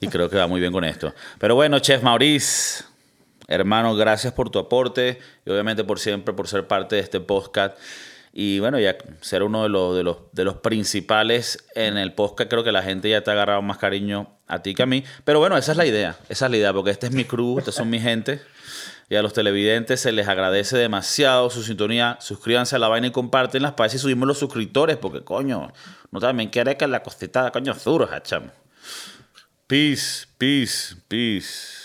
Y 0.00 0.08
creo 0.08 0.30
que 0.30 0.36
va 0.36 0.46
muy 0.46 0.60
bien 0.60 0.72
con 0.72 0.84
esto. 0.84 1.12
Pero 1.38 1.54
bueno, 1.54 1.78
Chef 1.80 2.02
Maurice, 2.02 2.84
hermano, 3.48 3.94
gracias 3.96 4.32
por 4.32 4.48
tu 4.48 4.58
aporte 4.58 5.18
y 5.44 5.50
obviamente 5.50 5.84
por 5.84 5.98
siempre, 5.98 6.32
por 6.34 6.48
ser 6.48 6.66
parte 6.66 6.96
de 6.96 7.02
este 7.02 7.20
podcast. 7.20 7.76
Y 8.32 8.60
bueno, 8.60 8.78
ya 8.78 8.96
ser 9.20 9.42
uno 9.42 9.64
de 9.64 9.68
los, 9.68 9.96
de 9.96 10.04
los, 10.04 10.16
de 10.32 10.44
los 10.44 10.56
principales 10.58 11.66
en 11.74 11.98
el 11.98 12.12
podcast, 12.12 12.48
creo 12.48 12.62
que 12.62 12.72
la 12.72 12.82
gente 12.82 13.10
ya 13.10 13.22
te 13.22 13.30
ha 13.30 13.32
agarrado 13.32 13.62
más 13.62 13.78
cariño 13.78 14.30
a 14.46 14.62
ti 14.62 14.74
que 14.74 14.82
a 14.82 14.86
mí. 14.86 15.02
Pero 15.24 15.40
bueno, 15.40 15.56
esa 15.56 15.72
es 15.72 15.78
la 15.78 15.86
idea. 15.86 16.16
Esa 16.28 16.46
es 16.46 16.50
la 16.50 16.56
idea, 16.56 16.72
porque 16.72 16.90
este 16.90 17.06
es 17.06 17.12
mi 17.12 17.24
crew, 17.24 17.58
estos 17.58 17.74
son 17.74 17.90
mi 17.90 17.98
gente. 17.98 18.40
Y 19.10 19.16
a 19.16 19.22
los 19.22 19.32
televidentes 19.32 20.00
se 20.00 20.12
les 20.12 20.28
agradece 20.28 20.76
demasiado 20.76 21.48
su 21.48 21.62
sintonía. 21.62 22.18
Suscríbanse 22.20 22.76
a 22.76 22.78
la 22.78 22.88
vaina 22.88 23.06
y 23.06 23.10
compartenlas 23.10 23.72
para 23.72 23.88
si 23.88 23.98
subimos 23.98 24.28
los 24.28 24.38
suscriptores, 24.38 24.98
porque 24.98 25.24
coño, 25.24 25.72
no 26.10 26.20
también 26.20 26.50
quiere 26.50 26.76
que 26.76 26.86
la 26.86 27.02
cosita, 27.02 27.50
coño, 27.50 27.74
zurra, 27.74 28.22
chamo. 28.22 28.50
Peace, 29.66 30.26
peace, 30.36 30.96
peace. 31.08 31.77